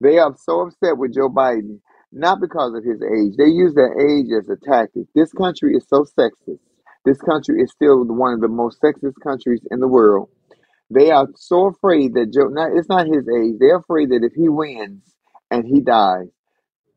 [0.00, 1.78] They are so upset with Joe Biden,
[2.10, 3.36] not because of his age.
[3.38, 5.04] They use their age as a tactic.
[5.14, 6.58] This country is so sexist.
[7.04, 10.30] This country is still one of the most sexist countries in the world.
[10.90, 13.54] They are so afraid that Joe, not, it's not his age.
[13.60, 15.14] They're afraid that if he wins
[15.50, 16.26] and he dies,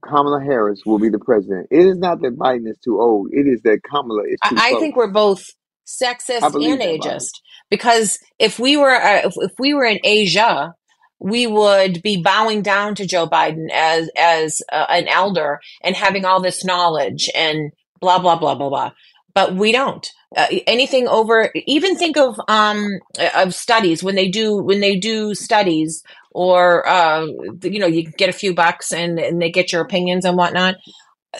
[0.03, 1.67] Kamala Harris will be the president.
[1.71, 3.29] It is not that Biden is too old.
[3.31, 5.43] It is that Kamala is too I, I think we're both
[5.88, 7.31] sexist and ageist
[7.69, 10.73] because if we were uh, if, if we were in Asia,
[11.19, 16.25] we would be bowing down to Joe Biden as as uh, an elder and having
[16.25, 18.91] all this knowledge and blah blah blah blah blah.
[19.33, 20.07] But we don't.
[20.36, 22.99] Uh, anything over even think of um
[23.33, 26.04] of studies when they do when they do studies
[26.38, 27.25] or uh,
[27.63, 30.75] you know you get a few bucks and and they get your opinions and whatnot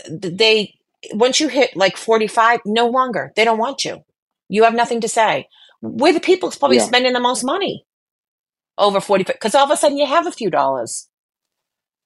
[0.10, 0.76] they
[1.14, 3.34] once you hit like 45 no longer.
[3.36, 4.04] They don't want you.
[4.50, 5.48] You have nothing to say.
[5.82, 6.84] We're the people probably Yeah.
[6.84, 7.86] spending the most money
[8.78, 11.10] over 40 because all of a sudden you have a few dollars.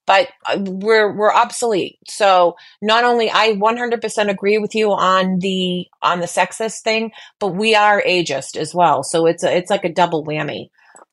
[0.08, 2.00] But uh, we're we're obsolete.
[2.10, 7.50] So not only i 100% agree with you on the on the sexist thing but
[7.56, 9.04] we are ageist as well.
[9.04, 10.70] So it's a, it's like a double whammy.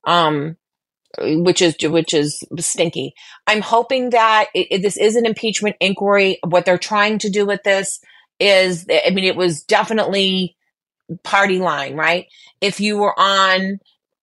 [0.06, 0.57] Um
[1.18, 3.12] which is which is stinky
[3.46, 7.46] i'm hoping that it, it- this is an impeachment inquiry what they're trying to do
[7.46, 8.00] with this
[8.40, 10.56] is i mean it was definitely
[11.24, 12.26] party line right
[12.60, 13.78] if you were on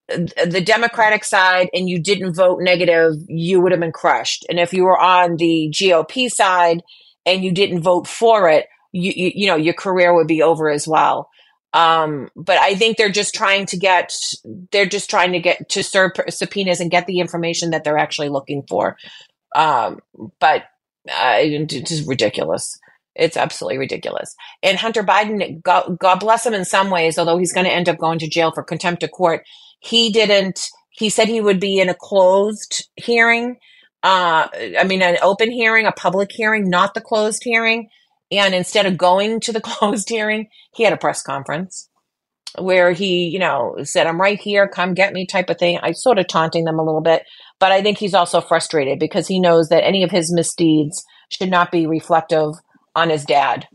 [0.10, 4.46] the Democratic side and you didn't vote negative, you would have been crushed.
[4.50, 6.82] And if you were on the GOP side
[7.26, 10.70] and you didn't vote for it, you you, you know your career would be over
[10.70, 11.30] as well.
[11.76, 14.16] Um, but I think they're just trying to get
[14.72, 18.30] they're just trying to get to serve subpoenas and get the information that they're actually
[18.30, 18.98] looking for.
[19.56, 20.00] Um,
[20.40, 20.64] but
[21.10, 22.80] uh, it's just ridiculous.
[23.14, 24.36] It's absolutely ridiculous.
[24.64, 27.90] And Hunter Biden, God, God bless him in some ways, although he's going to end
[27.90, 29.46] up going to jail for contempt of court.
[29.80, 33.58] He didn't, he said he would be in a closed hearing.
[34.04, 34.48] Uh,
[34.80, 37.90] I mean, an open hearing, a public hearing, not the closed hearing.
[38.38, 41.90] And instead of going to the closed hearing, he had a press conference
[42.58, 45.80] where he, you know, said, I'm right here, come get me type of thing.
[45.82, 47.24] I sort of taunting them a little bit,
[47.60, 51.50] but I think he's also frustrated because he knows that any of his misdeeds should
[51.50, 52.54] not be reflective
[52.96, 53.68] on his dad.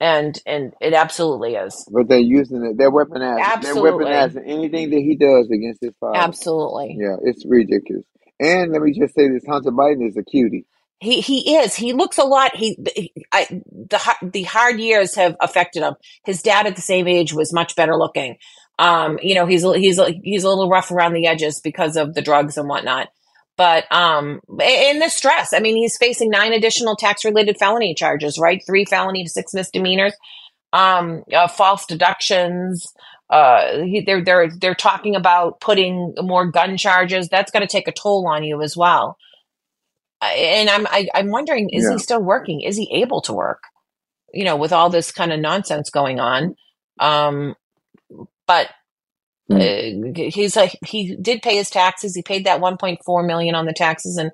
[0.00, 1.88] And and it absolutely is.
[1.90, 2.76] But they're using it.
[2.76, 3.40] They're weaponizing.
[3.40, 4.04] Absolutely.
[4.04, 6.18] They're weaponizing anything that he does against his father.
[6.18, 6.96] Absolutely.
[6.98, 8.04] Yeah, it's ridiculous.
[8.40, 10.66] And let me just say this: Hunter Biden is a cutie.
[11.00, 11.74] He he is.
[11.74, 12.56] He looks a lot.
[12.56, 15.94] He, he I, the the hard years have affected him.
[16.24, 18.36] His dad at the same age was much better looking.
[18.78, 22.22] Um, you know, he's he's he's a little rough around the edges because of the
[22.22, 23.08] drugs and whatnot.
[23.56, 25.52] But um, and the stress.
[25.52, 28.38] I mean, he's facing nine additional tax related felony charges.
[28.38, 30.14] Right, three felony, six misdemeanors,
[30.72, 32.92] um, uh, false deductions.
[33.30, 37.28] Uh, he, they're they're they're talking about putting more gun charges.
[37.28, 39.16] That's going to take a toll on you as well.
[40.24, 41.92] I- and I'm I, I'm wondering, is Yeah.
[41.92, 42.62] he still working?
[42.62, 43.62] Is he able to work?
[44.34, 46.56] You know, with all this kind of nonsense going on.
[47.00, 47.56] Um,
[48.46, 48.68] but
[49.50, 49.58] uh,
[50.16, 52.14] he's like he did pay his taxes.
[52.14, 54.30] He paid that 1.4 million on the taxes in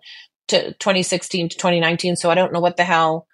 [0.49, 2.17] to 2016 to 2019.
[2.17, 3.27] So I don't know what the hell.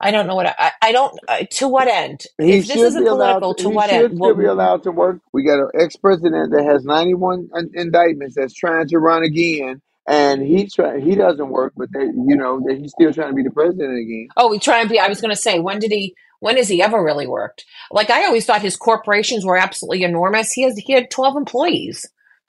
[0.00, 2.22] I don't know what I, I don't uh, to what end.
[2.40, 4.20] He if this should isn't political, To, to what should end?
[4.20, 5.20] What, be allowed to work.
[5.32, 10.68] We got an ex-president that has 91 indictments that's trying to run again, and he
[10.68, 13.50] try, he doesn't work, but they, you know, that he's still trying to be the
[13.50, 14.28] president again.
[14.36, 14.98] Oh, we try and be.
[15.00, 16.14] I was going to say, when did he?
[16.40, 17.64] When has he ever really worked?
[17.90, 20.52] Like I always thought, his corporations were absolutely enormous.
[20.52, 22.06] He has he had twelve employees.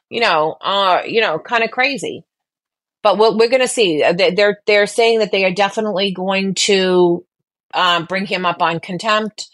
[0.09, 2.23] You know, uh, you know, kind of crazy.
[3.03, 4.03] But we're, we're going to see.
[4.03, 7.25] Uh, they- They're they're saying that they are definitely going to
[7.73, 9.47] um, bring him up on contempt.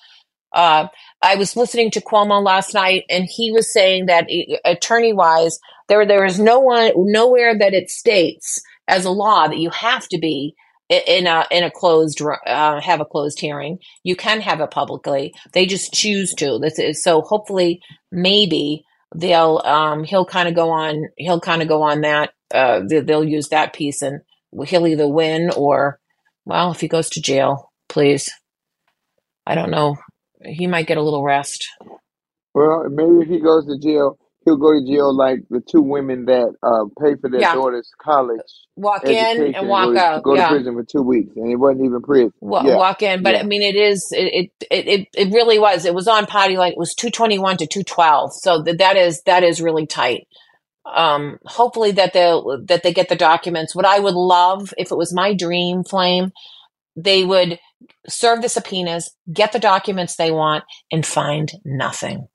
[0.51, 0.87] Uh,
[1.23, 4.27] I was listening to Cuomo last night, and he was saying that
[4.65, 5.57] attorney wise,
[5.87, 10.07] there there is no one nowhere that it states as a law that you have
[10.09, 10.53] to be
[10.89, 13.77] in a in a closed uh, have a closed hearing.
[14.03, 15.33] You can have it publicly.
[15.53, 16.59] They just choose to.
[16.59, 17.21] This is so.
[17.21, 17.79] Hopefully,
[18.11, 18.83] maybe
[19.15, 21.05] they'll um, he'll kind of go on.
[21.17, 22.31] He'll kind of go on that.
[22.53, 24.19] Uh, they'll use that piece, and
[24.67, 25.99] he'll either win or,
[26.45, 28.29] well, if he goes to jail, please.
[29.47, 29.97] I don't know.
[30.45, 31.67] He might get a little rest.
[32.53, 36.25] Well, maybe if he goes to jail, he'll go to jail like the two women
[36.25, 37.55] that uh, pay for their Yeah.
[37.55, 38.41] daughter's college
[38.75, 40.23] Walk in education and walk out.
[40.23, 40.49] go Yeah.
[40.49, 42.31] to prison for two weeks, and it wasn't even prison.
[42.41, 43.23] wa- Yeah, walk in.
[43.23, 43.39] But yeah.
[43.39, 45.85] I mean, it is it it it, it really was.
[45.85, 48.33] It was on party like it was two twenty one to two twelve.
[48.33, 50.27] So that that is that is really tight.
[50.85, 53.73] Um, hopefully that they that they get the documents.
[53.75, 56.31] What I would love if it was my dream, Flame,
[56.95, 57.57] they would
[58.09, 62.27] serve the subpoenas, get the documents they want, and find nothing.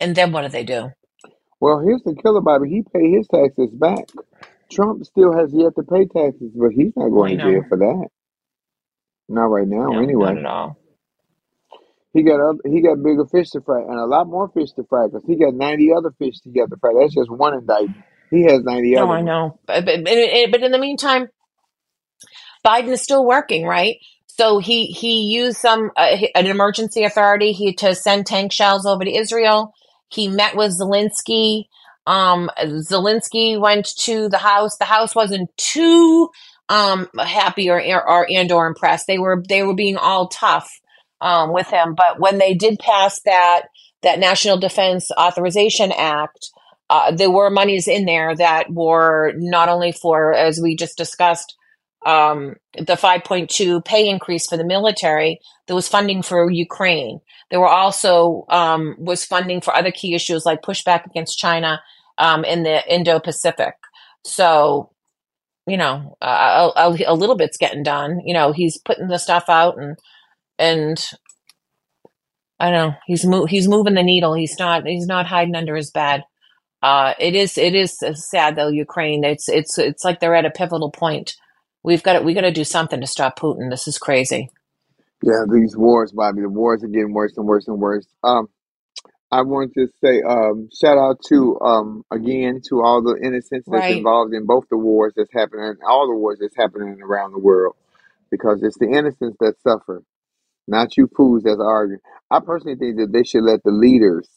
[0.00, 0.90] And then what do they do?
[1.60, 2.68] Well, here's the killer, Bobbi.
[2.68, 4.06] He paid his taxes back.
[4.72, 8.08] Trump still has yet to pay taxes, but he's not going to jail for that.
[9.28, 10.34] Not right now, No, anyway.
[10.34, 10.78] not at all.
[12.12, 14.84] He got other, he got bigger fish to fry and a lot more fish to
[14.88, 16.92] fry because he got ninety other fish to get to fry.
[16.98, 18.04] That's just one indictment.
[18.30, 19.60] He has ninety No, other I know.
[19.66, 20.14] But, but, but
[20.52, 21.28] but in the meantime,
[22.66, 23.96] Biden is still working, right?
[24.40, 29.04] So he he used some uh, an emergency authority he to send tank shells over
[29.04, 29.74] to Israel.
[30.08, 31.64] He met with Zelensky.
[32.06, 34.78] Um, Zelensky went to the house.
[34.78, 36.30] The house wasn't too
[36.70, 39.06] um, happy or or and or impressed.
[39.06, 40.70] They were they were being all tough
[41.20, 41.94] um, with him.
[41.94, 43.64] But when they did pass that
[44.00, 46.48] that National Defense Authorization Act,
[46.88, 51.58] uh, there were monies in there that were not only for, as we just discussed,
[52.06, 55.40] um, the 5.2 pay increase for the military.
[55.66, 57.20] There was funding for Ukraine.
[57.50, 61.80] There were also um, was funding for other key issues like pushback against China,
[62.18, 63.74] um, in the Indo-Pacific.
[64.24, 64.90] So,
[65.66, 68.20] you know, a, a, a little bit's getting done.
[68.24, 69.98] You know, he's putting the stuff out and
[70.58, 71.02] and
[72.60, 72.96] I don't know.
[73.06, 74.34] He's mo- he's moving the needle.
[74.34, 76.22] He's not he's not hiding under his bed.
[76.82, 78.68] Uh, it is it is sad though.
[78.68, 79.24] Ukraine.
[79.24, 81.34] It's it's it's like they're at a pivotal point.
[81.84, 83.70] We've got to, we got to do something to stop Putin.
[83.70, 84.50] This is crazy.
[85.22, 86.42] Yeah, these wars, Bobbi.
[86.42, 88.06] The wars are getting worse and worse and worse.
[88.24, 88.48] Um,
[89.30, 93.88] I want to say um, shout out to um, again to all the innocents that's
[93.88, 93.90] Right.
[93.90, 97.76] involved in both the wars that's happening, all the wars that's happening around the world,
[98.30, 100.02] because it's the innocents that suffer,
[100.68, 102.00] not you fools that's arguing.
[102.30, 104.28] I personally think that they should let the leaders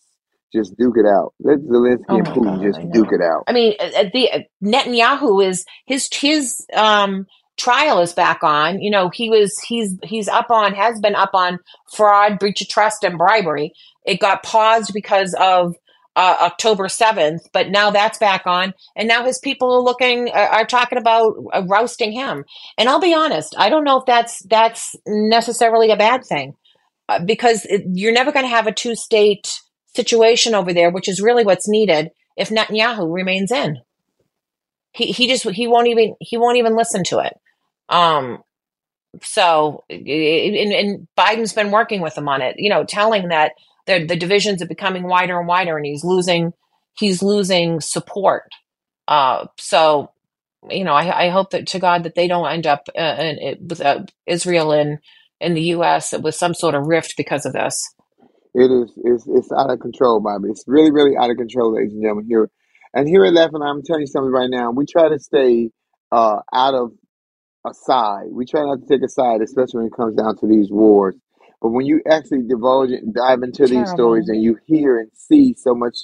[0.54, 1.34] just duke it out.
[1.39, 3.43] Let Zelensky Oh and Putin God, just duke it out.
[3.47, 7.26] I mean, uh, uh, the uh, Netanyahu is his his um
[7.58, 8.82] trial is back on.
[8.82, 11.60] You know, he was he's he's up on has been up on
[11.93, 13.74] fraud, breach of trust, and bribery.
[14.06, 15.76] It got paused because of
[16.16, 20.47] uh, October seventh, but now that's back on, and now his people are looking are,
[20.47, 22.43] are talking about uh, roasting him.
[22.78, 26.54] And I'll be honest, I don't know if that's that's necessarily a bad thing
[27.10, 29.51] uh, because it, you're never going to have a two state
[29.95, 33.77] situation over there, which is really what's needed if Netanyahu remains in.
[34.91, 37.33] He he just he won't even he won't even listen to it.
[37.89, 38.43] Um,
[39.21, 43.53] so and, and Biden's been working with him on it, you know, telling that
[43.85, 46.53] the the divisions are becoming wider and wider, and he's losing
[46.97, 48.51] he's losing support.
[49.07, 50.11] Uh, so
[50.69, 53.39] you know, I, I hope that to God that they don't end up uh, in,
[53.39, 54.99] it, with uh, Israel and
[55.41, 56.13] in the U.S.
[56.17, 57.81] with some sort of rift because of this.
[58.54, 60.51] It is it's it's out of control, Bobbi.
[60.51, 62.26] It's really, really out of control, ladies and gentlemen.
[62.28, 62.49] Here
[62.93, 64.72] and here at Laughing, I'm telling you something right now.
[64.72, 65.72] We try to stay
[66.12, 66.91] uh, out of
[67.66, 68.28] a side.
[68.32, 71.16] We try not to take a side, especially when it comes down to these wars.
[71.62, 75.56] But when you actually divulge and dive into these stories and you hear and see
[75.58, 75.97] so much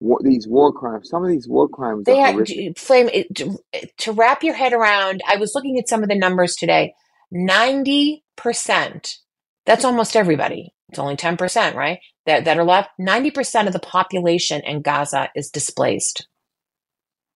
[0.00, 2.36] war, these war crimes, some of these war crimes They are had
[2.78, 3.58] flame it, to,
[3.98, 5.22] to wrap your head around.
[5.26, 6.94] I was looking at some of the numbers today.
[7.32, 9.18] Ninety percent.
[9.64, 10.74] That's almost everybody.
[10.96, 11.98] It's only ten percent, right?
[12.26, 12.90] That that are left.
[12.98, 16.26] Ninety percent of the population in Gaza is displaced.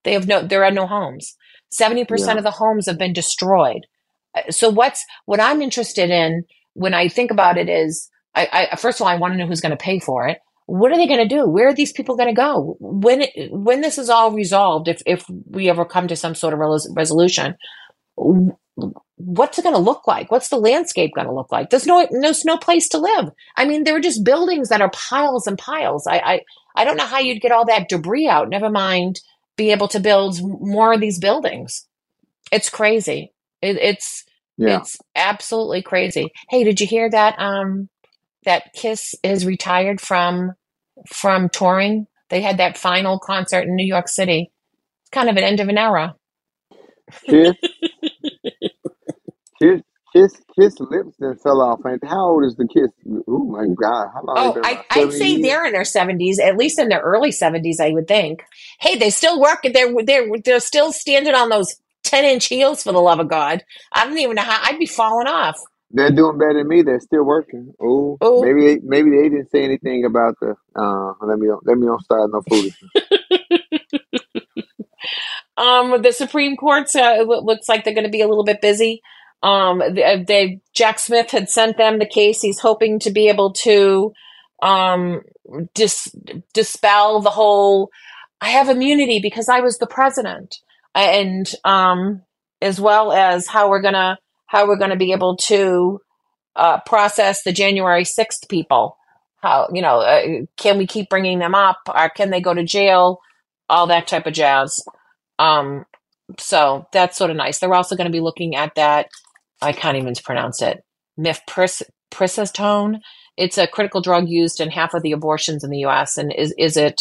[0.04, 0.42] They have no.
[0.42, 1.36] There are no homes.
[1.70, 2.40] Seventy percent Yeah.
[2.40, 3.86] of the homes have been destroyed.
[4.36, 6.44] Uh, So what's what I'm interested in
[6.74, 9.46] when I think about it is, I, I first of all, I want to know
[9.46, 10.38] who's going to pay for it.
[10.66, 11.48] What are they going to do?
[11.48, 14.88] Where are these people going to go when it, when this is all resolved?
[14.88, 17.56] If if we ever come to some sort of res- resolution,
[19.24, 20.30] what's it going to look like?
[20.30, 21.70] What's the landscape going to look like?
[21.70, 23.30] There's no there's no place to live.
[23.56, 26.06] I mean, there are just buildings that are piles and piles.
[26.06, 26.40] I I,
[26.76, 28.48] I don't know how you'd get all that debris out.
[28.48, 29.20] Never mind
[29.56, 31.86] be able to build more of these buildings.
[32.52, 33.32] It's crazy.
[33.62, 34.24] It, it's
[34.56, 34.78] Yeah.
[34.78, 36.32] it's absolutely crazy.
[36.48, 37.38] Hey, did you hear that?
[37.38, 37.88] Um,
[38.44, 40.52] that Kiss is retired from
[41.12, 42.06] from touring.
[42.30, 44.50] They had that final concert in New York City.
[45.02, 46.14] It's kind of an end of an era.
[47.26, 47.54] Kiss,
[49.60, 49.82] kiss,
[50.14, 51.80] kiss, kiss lips then fell off.
[51.84, 52.06] they?
[52.08, 52.90] How old is the kiss?
[53.28, 54.08] Oh my God!
[54.14, 55.42] How long Oh, they I, I'd say years.
[55.42, 58.42] they're in their seventies, at least in their early seventies, I would think.
[58.80, 59.60] Hey, they still work.
[59.72, 62.82] They're they're they're still standing on those ten inch heels.
[62.82, 64.60] For the love of God, I don't even know how.
[64.64, 65.58] I'd be falling off.
[65.92, 66.82] They're doing better than me.
[66.82, 67.74] They're still working.
[67.80, 70.54] Oh, maybe they, maybe they didn't say anything about the.
[70.76, 72.90] Uh, let me let me don't start no foolishness.
[75.56, 78.62] Um, the Supreme Court uh, it looks like they're going to be a little bit
[78.62, 79.02] busy.
[79.42, 82.42] Um, they, they Jack Smith had sent them the case.
[82.42, 84.12] He's hoping to be able to
[84.62, 85.22] um
[85.74, 86.14] dis,
[86.52, 87.90] dispel the whole
[88.40, 90.56] I have immunity because I was the president,
[90.94, 92.22] and um,
[92.62, 96.00] as well as how we're gonna how we're gonna be able to
[96.56, 98.96] uh, process the January sixth people.
[99.42, 100.22] How you know uh,
[100.56, 103.20] can we keep bringing them up, or can they go to jail?
[103.68, 104.82] All that type of jazz.
[105.38, 105.86] Um,
[106.38, 107.58] so that's sort of nice.
[107.58, 109.08] They're also going to be looking at that.
[109.62, 110.84] I can't even pronounce it.
[111.18, 113.00] Mifepristone.
[113.36, 116.16] It's a critical drug used in half of the abortions in the U.S.
[116.16, 117.00] And is is it?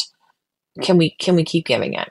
[0.81, 2.09] Can we can we keep giving it?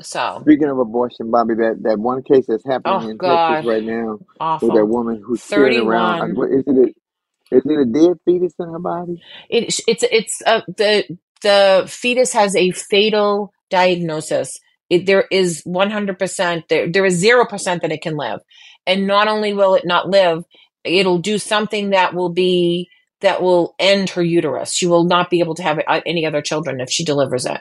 [0.00, 3.68] So Speaking of abortion, Bobbi, that, that one case that's happening oh in god, Texas
[3.68, 4.18] right now
[4.62, 6.20] with that woman who's carrying around.
[6.20, 6.36] Thirty one.
[6.36, 6.76] What is it?
[6.78, 9.22] A, is it a dead fetus in her body?
[9.50, 14.58] It, it's it's uh, the the fetus has a fatal diagnosis.
[14.88, 18.40] It, there is 100% there there is 0% that it can live.
[18.86, 20.44] And not only will it not live,
[20.84, 22.88] it'll do something that will be
[23.20, 24.72] that will end her uterus.
[24.72, 27.60] She will not be able to have any other children if she delivers it.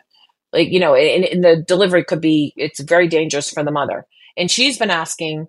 [0.54, 4.06] Like, you know, and, and the delivery could be it's very dangerous for the mother.
[4.38, 5.48] And she's been asking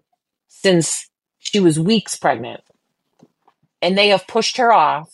[0.49, 1.09] since
[1.39, 2.61] she was weeks pregnant.
[3.81, 5.09] And they have pushed her off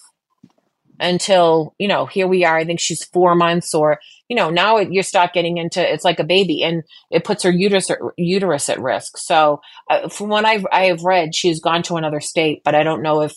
[0.98, 3.98] until you know here we are i think she's four months or
[4.28, 7.42] you know, now it, you start getting into it's like a baby, and it puts
[7.44, 9.18] her uterus uterus at risk.
[9.18, 12.82] So, uh, from what I've I have read, she's gone to another state, but I
[12.82, 13.34] don't know if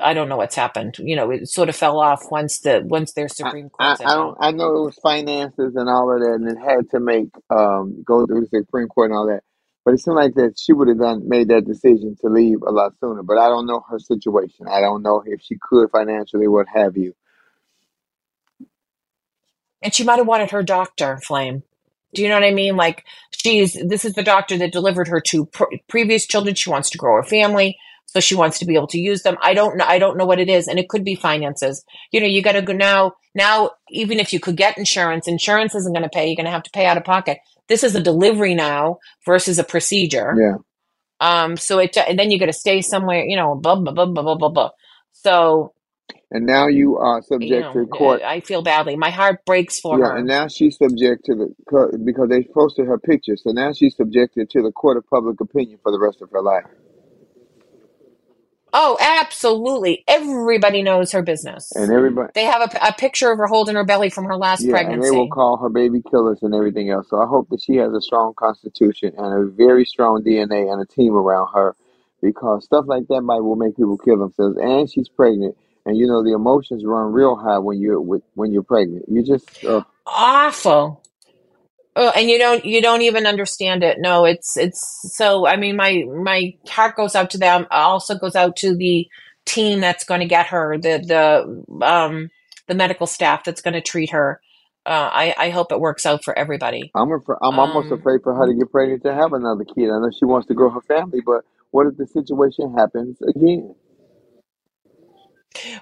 [0.00, 0.96] I don't know what's happened.
[0.98, 3.88] You know, it sort of fell off once the once their Supreme Court.
[3.88, 4.36] I, said I don't.
[4.40, 8.02] I know it was finances and all of that, and it had to make um
[8.04, 9.42] go through the Supreme Court and all that.
[9.84, 12.72] But it seemed like that she would have done made that decision to leave a
[12.72, 13.22] lot sooner.
[13.22, 14.66] But I don't know her situation.
[14.68, 17.14] I don't know if she could financially, what have you.
[19.86, 21.62] And she might have wanted her doctor flame.
[22.12, 22.74] Do you know what i mean?
[22.76, 26.56] Like she's this is the doctor that delivered her two pr- previous children.
[26.56, 29.36] She wants to grow her family so she wants to be able to use them.
[29.40, 31.84] I don't know i don't know what it is and it could be finances.
[32.10, 35.76] You know you got to go now now even if you could get insurance insurance
[35.76, 36.26] isn't going to pay.
[36.26, 37.38] You're going to have to pay out of pocket.
[37.68, 40.34] This is a delivery now versus a procedure.
[40.36, 40.56] Yeah.
[41.20, 44.06] um so it and then you got to stay somewhere you know blah blah blah
[44.06, 44.70] blah blah blah blah.
[45.12, 45.74] So
[46.30, 46.98] And now you mm-hmm.
[46.98, 48.22] are you subject to know uh, court.
[48.22, 51.54] i feel badly my heart breaks for Yeah, her and now she's subject to the
[51.70, 53.36] co- because they posted her picture.
[53.36, 56.42] So now she's subjected to the court of public opinion for the rest of her
[56.42, 56.66] life.
[58.72, 60.04] Oh, absolutely.
[60.08, 61.72] Everybody knows her business.
[61.74, 64.68] And everybody, They have a, a picture of her holding her belly from her last
[64.68, 65.28] yeah, and they will pregnancy.
[65.28, 67.08] call her baby killers and everything else.
[67.10, 70.82] So I hope that she has a strong constitution and a very strong DNA and
[70.82, 71.76] a team around her,
[72.22, 74.58] because stuff like that might will make people kill themselves.
[74.60, 75.56] And she's pregnant,
[75.86, 79.06] and you know the emotions run real high when you're with when you're pregnant.
[79.08, 81.02] You just uh, Awful.
[81.96, 83.98] Oh, and you don't you don't even understand it.
[84.00, 84.80] No, it's it's
[85.16, 87.66] so I mean my my heart goes out to them.
[87.70, 89.08] Also goes out to the
[89.46, 90.98] team that's going to get her, the
[91.78, 92.30] the um
[92.68, 94.40] the medical staff that's going to treat her.
[94.86, 96.94] Uh, I I hope it works out for everybody.
[96.94, 99.90] I'm afraid, I'm almost Um, afraid for her to get pregnant to have another kid.
[99.90, 103.74] I know she wants to grow her family, but what if the situation happens again?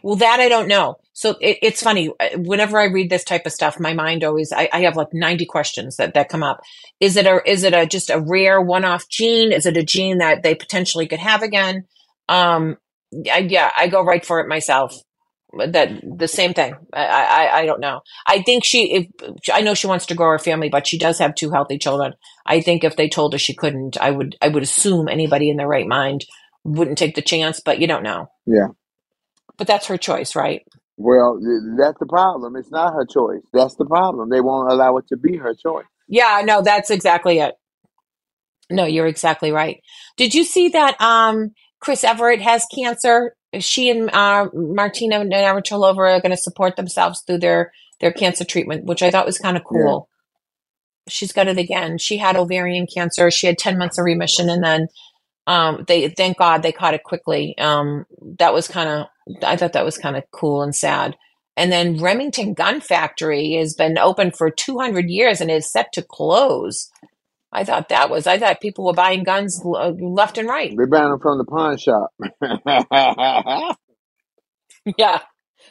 [0.03, 0.97] Well, that I don't know.
[1.13, 2.11] So it, it's funny.
[2.37, 5.47] Whenever I read this type of stuff, my mind always I, I have like ninety
[5.47, 6.61] questions that that come up.
[7.01, 9.53] Is it a is it a just a rare one off gene?
[9.53, 11.85] Is it a gene that they potentially could have again?
[12.29, 12.77] Um,
[13.31, 14.97] I, yeah, I go right for it myself.
[15.57, 16.75] That the same thing.
[16.93, 18.01] I, I I don't know.
[18.27, 18.93] I think she.
[18.93, 19.07] If
[19.53, 22.15] I know she wants to grow her family, but she does have two healthy children.
[22.45, 25.57] I think if they told her she couldn't, I would I would assume anybody in
[25.57, 26.25] their right mind
[26.65, 27.61] wouldn't take the chance.
[27.61, 28.27] But you don't know.
[28.47, 28.69] Yeah.
[29.57, 30.63] But that's her choice, right?
[30.97, 31.39] Well,
[31.79, 32.57] that's the problem.
[32.57, 33.43] It's not her choice.
[33.53, 34.31] That's the problem.
[34.31, 35.87] They won't allow it to be her choice.
[36.09, 37.55] Yeah, no, that's exactly it.
[38.71, 39.81] No, you're exactly right.
[40.17, 41.51] Did you see that um
[41.81, 43.35] Chris Evert has cancer?
[43.61, 48.85] She and uh, Martina Navratilova are going to support themselves through their their cancer treatment,
[48.85, 49.81] which I thought was kind of Yeah.
[49.83, 50.09] cool.
[51.09, 51.99] She's got it again.
[51.99, 53.31] She had ovarian cancer.
[53.31, 54.89] She had 10 months of remission and then
[55.47, 57.57] um they thank God they caught it quickly.
[57.59, 58.07] Um
[58.39, 59.07] that was kind of
[59.43, 61.17] I thought that was kind of cool and sad.
[61.57, 66.03] And then Remington Gun Factory has been open for 200 years and is set to
[66.03, 66.91] close.
[67.53, 70.71] I thought that was, I thought people were buying guns left and right.
[70.77, 72.11] They ban them from the pawn shop.
[74.99, 75.21] Yeah.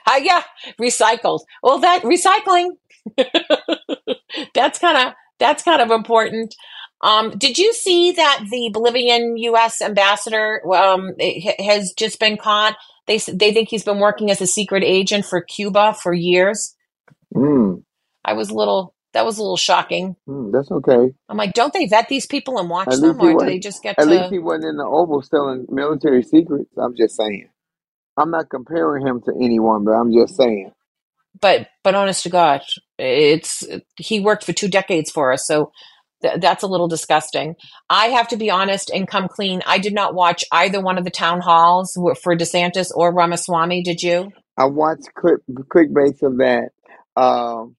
[0.08, 0.42] Uh, yeah.
[0.82, 1.42] Recycled.
[1.62, 2.70] Well, that recycling,
[4.56, 6.56] that's kind of, that's kind of important.
[7.04, 9.82] Um, did you see that the Bolivian U.S.
[9.82, 11.12] ambassador um,
[11.60, 12.78] has just been caught?
[13.08, 16.74] They they think he's been working as a secret agent for Cuba for years.
[17.36, 17.84] mm,
[18.24, 20.16] I was a little that was a little shocking.
[20.28, 21.14] mm, that's okay.
[21.28, 23.84] I'm like, don't they vet these people and watch At them, or do they just
[23.84, 26.72] get At least he wasn't in the Oval selling military secrets.
[26.78, 27.50] I'm just saying.
[28.16, 30.72] I'm not comparing him to anyone, but I'm just saying.
[31.42, 32.62] But but honest to God,
[32.98, 33.66] it's
[33.98, 35.74] he worked for two decades for us, so
[36.24, 37.56] th- that's a little disgusting.
[37.90, 39.64] I have to be honest and come clean.
[39.68, 43.84] I did not watch either one of the town halls w- for DeSantis or Ramaswamy.
[43.84, 44.32] Did you?
[44.58, 46.70] I watched quick clickbaits of that.
[47.18, 47.76] Um,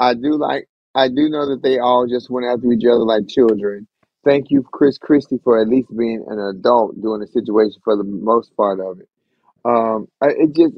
[0.00, 0.68] I do like.
[0.94, 3.88] I do know that they all just went after each other like children.
[4.24, 8.04] Thank you, Chris Christie, for at least being an adult during the situation for the
[8.04, 9.08] most part of it.
[9.64, 10.74] Um, I- it just.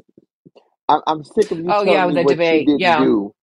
[0.87, 2.65] I, I'm sick of you Oh yeah, telling me the what you debate.
[2.65, 2.97] didn't Yeah.
[2.97, 3.34] do.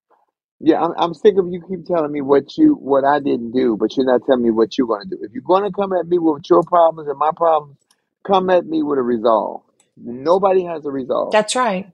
[0.63, 3.79] Yeah, I'm, I'm sick of you keep telling me what you what I didn't do,
[3.79, 5.19] but you're not telling me what you're going to do.
[5.23, 7.79] If you're going to come at me with your problems and my problems,
[8.27, 9.63] come at me with a resolve.
[9.99, 11.33] Nobody has a resolve.
[11.33, 11.93] That's right.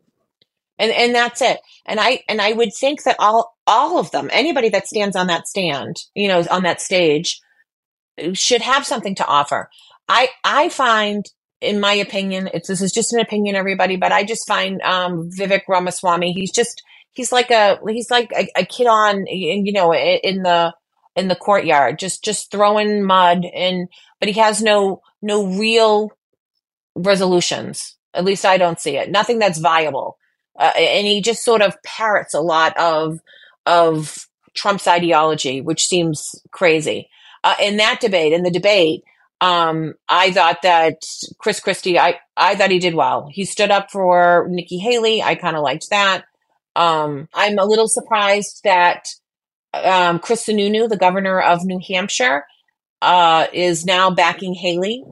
[0.79, 1.61] And and that's it.
[1.87, 5.29] And I and I would think that all all of them, anybody that stands on
[5.29, 7.41] that stand, you know, on that stage,
[8.35, 9.71] should have something to offer.
[10.09, 11.27] I I find,
[11.61, 15.31] in my opinion, it's this is just an opinion, everybody, but I just find um,
[15.39, 16.33] Vivek Ramaswamy.
[16.33, 16.83] He's just
[17.19, 20.73] he's like a he's like a, a kid on you know in the
[21.16, 23.89] in the courtyard, just just throwing mud and
[24.21, 26.12] but he has no no real
[26.95, 27.97] resolutions.
[28.14, 29.11] At least I don't see it.
[29.11, 30.16] Nothing that's viable.
[30.59, 33.19] Uh, and he just sort of parrots a lot of
[33.66, 37.09] of Trump's ideology, which seems crazy.
[37.43, 39.03] Uh, in that debate, in the debate,
[39.41, 41.03] um, I thought that
[41.39, 43.29] Chris Christie, I, I thought he did well.
[43.31, 45.23] He stood up for Nikki Haley.
[45.23, 46.25] I kind of liked that.
[46.79, 49.09] Um, I'm a little surprised that
[49.74, 52.45] um, Chris Sununu, the governor of New Hampshire,
[53.03, 55.05] uh, is now backing Haley.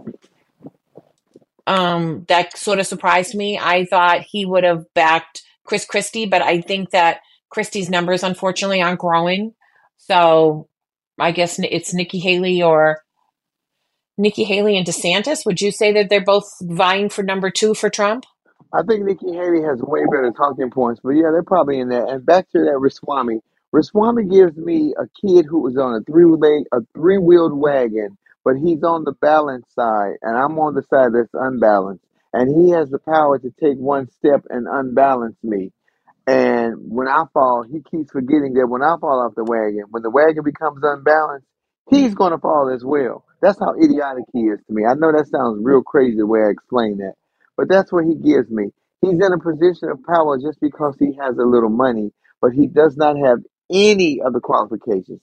[1.66, 3.58] Um, that sort of surprised me.
[3.60, 8.80] I thought he would have backed Chris Christie, but I think that Christie's numbers, unfortunately,
[8.80, 9.52] aren't growing.
[9.96, 10.68] So
[11.18, 13.02] I guess it's Nikki Haley or
[14.16, 15.44] Nikki Haley and DeSantis.
[15.44, 18.24] Would you say that they're both vying for number two for Trump?
[18.72, 22.06] I think Nikki Haley has way better talking points, but yeah, they're probably in there.
[22.06, 23.40] And back to that Ramaswamy.
[23.72, 26.26] Ramaswamy gives me a kid who was on a three
[26.72, 31.12] a three wheeled wagon, but he's on the balanced side, and I'm on the side
[31.14, 32.04] that's unbalanced.
[32.32, 35.72] And he has the power to take one step and unbalance me.
[36.26, 40.02] And when I fall, he keeps forgetting that when I fall off the wagon, when
[40.02, 41.46] the wagon becomes unbalanced,
[41.90, 43.24] he's going to fall as well.
[43.42, 44.84] That's how idiotic he is to me.
[44.86, 47.14] I know that sounds real crazy the way I explain that,
[47.56, 48.66] but that's what he gives me.
[49.02, 52.68] He's in a position of power just because he has a little money, but he
[52.68, 53.38] does not have
[53.72, 55.20] any of the qualifications,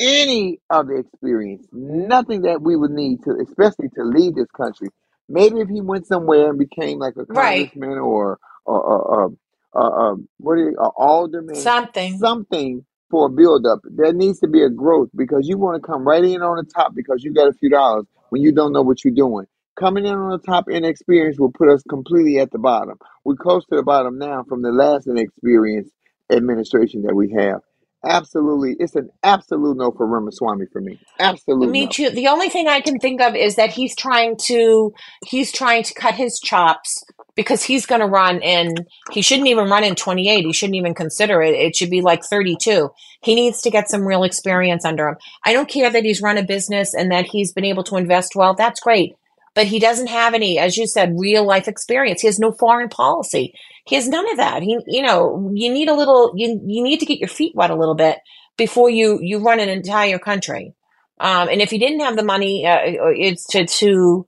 [0.00, 4.88] any of the experience, nothing that we would need to, especially to lead this country.
[5.28, 7.70] Maybe if he went somewhere and became like a Right.
[7.70, 9.32] congressman or or, or, or
[9.74, 12.18] uh, uh, what do you, uh, alderman, Something.
[12.18, 13.80] something for a build up.
[13.84, 16.64] There needs to be a growth because you want to come right in on the
[16.72, 19.46] top because you got a few dollars when you don't know what you're doing.
[19.78, 22.98] Coming in on the top inexperience will put us completely at the bottom.
[23.24, 25.92] We're close to the bottom now from the last inexperienced
[26.30, 27.60] administration that we have.
[28.04, 31.00] Absolutely, it's an absolute no for Ramaswamy for me.
[31.18, 31.90] Absolutely, Me no.
[31.90, 32.10] too.
[32.10, 34.92] The only thing I can think of is that he's trying to
[35.26, 37.04] he's trying to cut his chops
[37.34, 38.74] because he's going to run in
[39.10, 40.44] he shouldn't even run in 28.
[40.44, 41.54] He shouldn't even consider it.
[41.54, 42.90] It should be like 32.
[43.20, 45.16] He needs to get some real experience under him.
[45.44, 48.36] I don't care that he's run a business and that he's been able to invest
[48.36, 48.54] well.
[48.54, 49.14] That's great.
[49.58, 52.20] But he doesn't have any, as you said, real life experience.
[52.20, 53.54] He has no foreign policy.
[53.86, 54.62] He has none of that.
[54.62, 57.70] He, you know, you need a little, you, you need to get your feet wet
[57.70, 58.18] a little bit
[58.56, 60.74] before you, you run an entire country.
[61.18, 62.78] Um, and if he didn't have the money, uh,
[63.16, 64.26] it's to, to,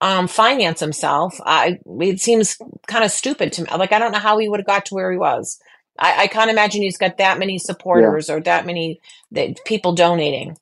[0.00, 1.38] um, finance himself.
[1.44, 2.56] I, it seems
[2.88, 3.68] kind of stupid to me.
[3.76, 5.58] Like, I don't know how he would have got to where he was.
[5.98, 7.66] I, I can't imagine he's got that many Yeah.
[7.70, 9.00] supporters or that many
[9.32, 10.56] that people donating.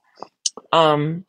[0.72, 1.24] Um,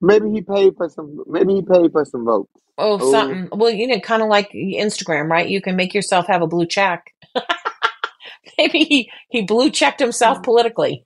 [0.00, 1.22] Maybe he paid for some.
[1.26, 2.50] Maybe he paid for some votes.
[2.78, 3.48] oh, Oh, something.
[3.52, 5.48] Well, you know, kind of like Instagram, right?
[5.48, 7.14] You can make yourself have a blue check.
[8.58, 11.04] Maybe he, he blue checked himself politically.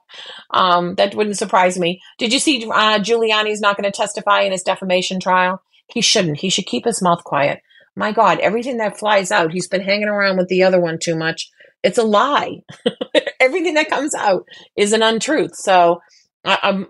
[0.50, 2.00] um, that wouldn't surprise me.
[2.18, 5.62] Did you see uh, Giuliani's not going to testify in his defamation trial?
[5.88, 6.38] He shouldn't.
[6.38, 7.60] He should keep his mouth quiet.
[7.94, 11.16] My God, everything that flies out, he's been hanging around with the other one too
[11.16, 11.50] much.
[11.82, 12.58] It's a lie.
[13.40, 14.44] everything that comes out
[14.76, 15.54] is an untruth.
[15.54, 16.00] So
[16.44, 16.88] I, I'm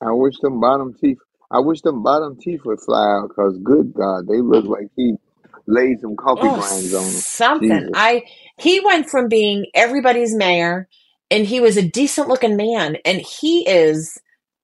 [0.00, 1.18] I wish them bottom teeth.
[1.50, 5.14] I wish them bottom teeth would fly out because, good God, they look like he
[5.66, 7.12] laid some coffee Oh, grinds on them.
[7.12, 7.70] something.
[7.70, 7.90] Jesus.
[7.94, 8.22] I
[8.58, 10.88] he went from being everybody's mayor,
[11.30, 14.18] and he was a decent looking man, and he is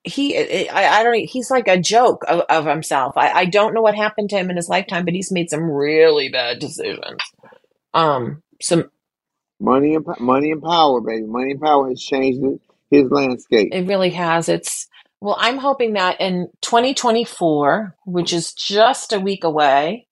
[0.05, 0.69] he.
[0.69, 1.15] I, I don't.
[1.17, 3.15] He's like a joke of, of himself.
[3.17, 5.65] I, I don't know what happened to him in his lifetime, but he's made some
[5.71, 7.21] really bad decisions.
[7.95, 8.91] Um, some
[9.61, 11.27] Money and po- money and power, baby.
[11.27, 12.41] Money and power has changed
[12.91, 13.71] his landscape.
[13.73, 14.49] it really has.
[14.49, 14.87] It's
[15.25, 20.09] well, I'm hoping that in 2024, which is just a week away,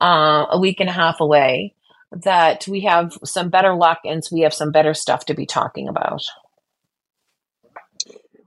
[0.00, 1.74] uh, a week and a half away,
[2.12, 5.88] that we have some better luck and we have some better stuff to be talking
[5.88, 6.22] about.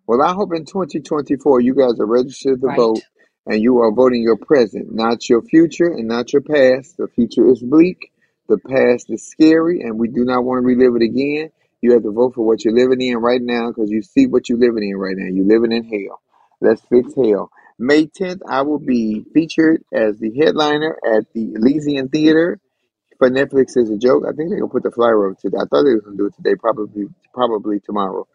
[0.07, 2.77] Well, I hope in 2024 you guys are registered to Right.
[2.77, 3.03] vote
[3.47, 6.97] and you are voting your present, not your future and not your past.
[6.97, 8.11] The future is bleak,
[8.49, 11.51] the past is scary, and we do not want to relive it again.
[11.81, 14.49] You have to vote for what you're living in right now because you see what
[14.49, 15.27] you're living in right now.
[15.33, 16.21] You're living in hell.
[16.61, 17.51] Let's fix hell.
[17.79, 22.59] May 10th, I will be featured as the headliner at the Elysian Theater
[23.17, 24.23] for Netflix is a joke.
[24.27, 25.57] I think they're gonna put the flyer up today.
[25.57, 28.27] I thought they were gonna do it today, probably probably tomorrow.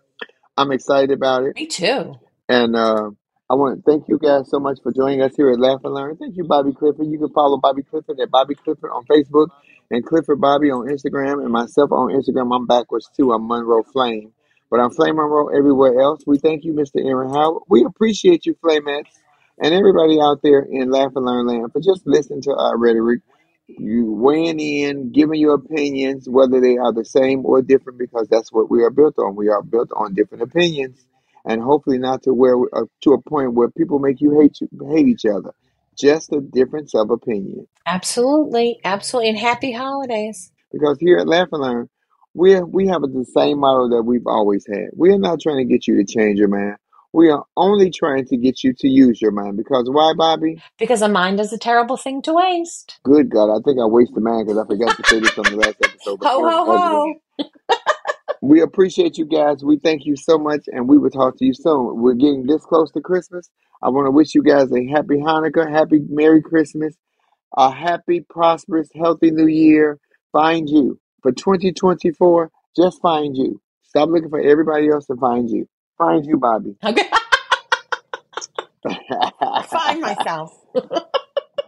[0.57, 1.57] I'm excited about it.
[1.57, 2.15] Me too.
[2.49, 3.11] And uh,
[3.51, 5.95] I want to thank you guys so much for joining us here at Laugh and
[5.95, 6.17] Learn.
[6.17, 7.07] Thank you, Bobbi Clifford.
[7.07, 9.49] You can follow Bobbi Clifford at Bobbi Clifford on Facebook
[9.91, 12.55] and Clifford Bobbi on Instagram and myself on Instagram.
[12.55, 13.33] I'm backwards too.
[13.33, 14.33] I'm Monroe Flame.
[14.71, 16.23] But I'm Flame Monroe everywhere else.
[16.27, 17.05] We thank you, Mr.
[17.05, 17.63] Aaron Howard.
[17.69, 19.13] We appreciate you, Flamettes,
[19.63, 23.21] and everybody out there in Laugh and Learn Land for just listening to our rhetoric
[23.69, 28.53] you weighing in, giving your opinions, whether they are the same or different, because that's
[28.53, 29.37] what we are built on.
[29.37, 31.07] We are built on different opinions,
[31.45, 34.69] and hopefully not to where uh, to a point where people make you hate you,
[34.95, 35.53] hate each other.
[35.99, 37.67] Just a difference of opinion.
[37.87, 38.81] Absolutely.
[38.85, 39.31] Absolutely.
[39.31, 40.53] And happy holidays.
[40.73, 41.89] Because here at Laugh and Learn,
[42.35, 44.89] we we have the same model that we've always had.
[44.97, 46.77] We are not trying to get you to change your mind.
[47.13, 49.57] We are only trying to get you to use your mind.
[49.57, 50.61] Because why, Bobbi?
[50.79, 52.99] Because a mind is a terrible thing to waste.
[53.05, 55.57] Good God, I think I wasted mine because I forgot to say this on the
[55.57, 56.19] last episode.
[56.23, 57.15] Ho, ho, ho.
[58.45, 59.65] We appreciate you guys.
[59.65, 62.03] We thank you so much, and we will talk to you soon.
[62.03, 63.51] We're getting this close to Christmas.
[63.83, 66.95] I want to wish you guys a happy Hanukkah, happy Merry Christmas,
[67.57, 69.99] a happy, prosperous, healthy New Year.
[70.33, 72.51] Find you for 2024.
[72.77, 73.63] Just find you.
[73.85, 75.69] Stop looking for everybody else to find you.
[75.99, 76.77] Find you, Bobbi.
[76.85, 77.09] Okay.
[79.71, 80.53] Find myself.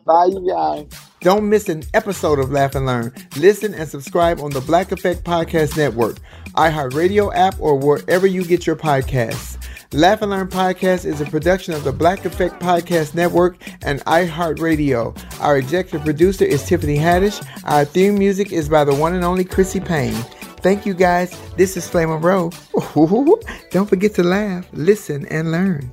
[0.07, 1.06] Bye, you guys.
[1.27, 3.13] Don't miss an episode of Laugh and Learn.
[3.37, 6.19] Listen and subscribe on the Black Effect Podcast Network,
[6.55, 9.59] iHeartRadio app, or wherever you get your podcasts.
[9.93, 15.41] Laugh and Learn Podcast is a production of the Black Effect Podcast Network and iHeartRadio.
[15.41, 17.45] Our executive producer is Tiffany Haddish.
[17.65, 20.15] Our theme music is by the one and only Chrissy Payne.
[20.63, 21.37] Thank you guys.
[21.57, 22.53] This is Flame Row.
[23.73, 25.93] Don't forget to laugh, listen, and learn.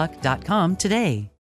[0.01, 1.31] healthlock.com today.